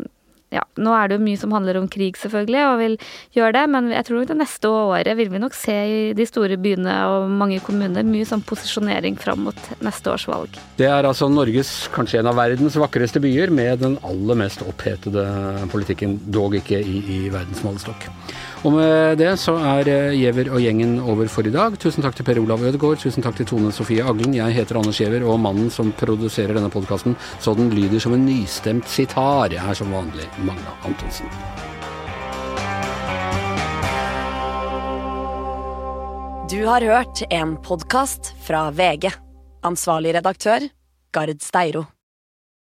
ja, 0.52 0.62
Nå 0.82 0.92
er 0.96 1.08
det 1.08 1.18
jo 1.18 1.24
mye 1.24 1.40
som 1.40 1.54
handler 1.54 1.78
om 1.80 1.88
krig, 1.90 2.18
selvfølgelig, 2.20 2.62
og 2.68 2.80
vil 2.80 2.96
gjøre 3.36 3.54
det, 3.56 3.64
men 3.72 3.90
jeg 3.94 4.06
tror 4.08 4.28
det 4.28 4.38
neste 4.38 4.70
året 4.72 5.16
vil 5.18 5.32
vi 5.32 5.40
nok 5.42 5.56
se 5.56 5.74
i 5.88 5.98
de 6.16 6.26
store 6.28 6.58
byene 6.60 6.94
og 7.08 7.32
mange 7.32 7.60
kommuner 7.64 8.06
mye 8.06 8.28
sånn 8.28 8.44
posisjonering 8.46 9.18
fram 9.20 9.46
mot 9.48 9.72
neste 9.84 10.12
års 10.12 10.28
valg. 10.30 10.56
Det 10.78 10.88
er 10.88 11.08
altså 11.08 11.30
Norges, 11.32 11.72
kanskje 11.94 12.20
en 12.20 12.30
av 12.30 12.38
verdens 12.40 12.76
vakreste 12.80 13.22
byer, 13.22 13.52
med 13.52 13.82
den 13.84 13.98
aller 14.06 14.38
mest 14.44 14.64
opphetede 14.66 15.26
politikken, 15.72 16.18
dog 16.32 16.56
ikke 16.60 16.80
i, 16.80 17.02
i 17.16 17.20
verdens 17.32 17.64
målestokk. 17.64 18.08
Og 18.62 18.70
med 18.76 19.18
det 19.18 19.32
så 19.42 19.56
er 19.58 19.88
eh, 19.90 20.12
Giæver 20.14 20.52
og 20.54 20.62
gjengen 20.62 20.94
over 21.02 21.26
for 21.30 21.46
i 21.46 21.50
dag. 21.50 21.74
Tusen 21.82 22.04
takk 22.04 22.14
til 22.14 22.26
Per 22.28 22.38
Olav 22.38 22.62
Ødegaard, 22.62 23.00
tusen 23.02 23.24
takk 23.24 23.40
til 23.40 23.48
Tone 23.50 23.72
Sofie 23.74 24.04
Aglen. 24.06 24.36
Jeg 24.38 24.54
heter 24.54 24.78
Anders 24.78 25.00
Giæver, 25.02 25.24
og 25.26 25.40
mannen 25.42 25.70
som 25.70 25.90
produserer 25.98 26.54
denne 26.54 26.70
podkasten 26.70 27.16
så 27.42 27.56
den 27.58 27.72
lyder 27.74 27.98
som 28.02 28.14
en 28.14 28.22
nystemt 28.22 28.86
sitar, 28.86 29.50
er 29.50 29.74
som 29.74 29.90
vanlig 29.90 30.28
Magna 30.46 30.76
Antonsen. 30.86 31.26
Du 36.52 36.60
har 36.68 36.84
hørt 36.86 37.24
en 37.32 37.56
podkast 37.66 38.34
fra 38.46 38.68
VG. 38.70 39.10
Ansvarlig 39.66 40.14
redaktør, 40.20 40.68
Gard 41.10 41.42
Steiro. 41.42 41.88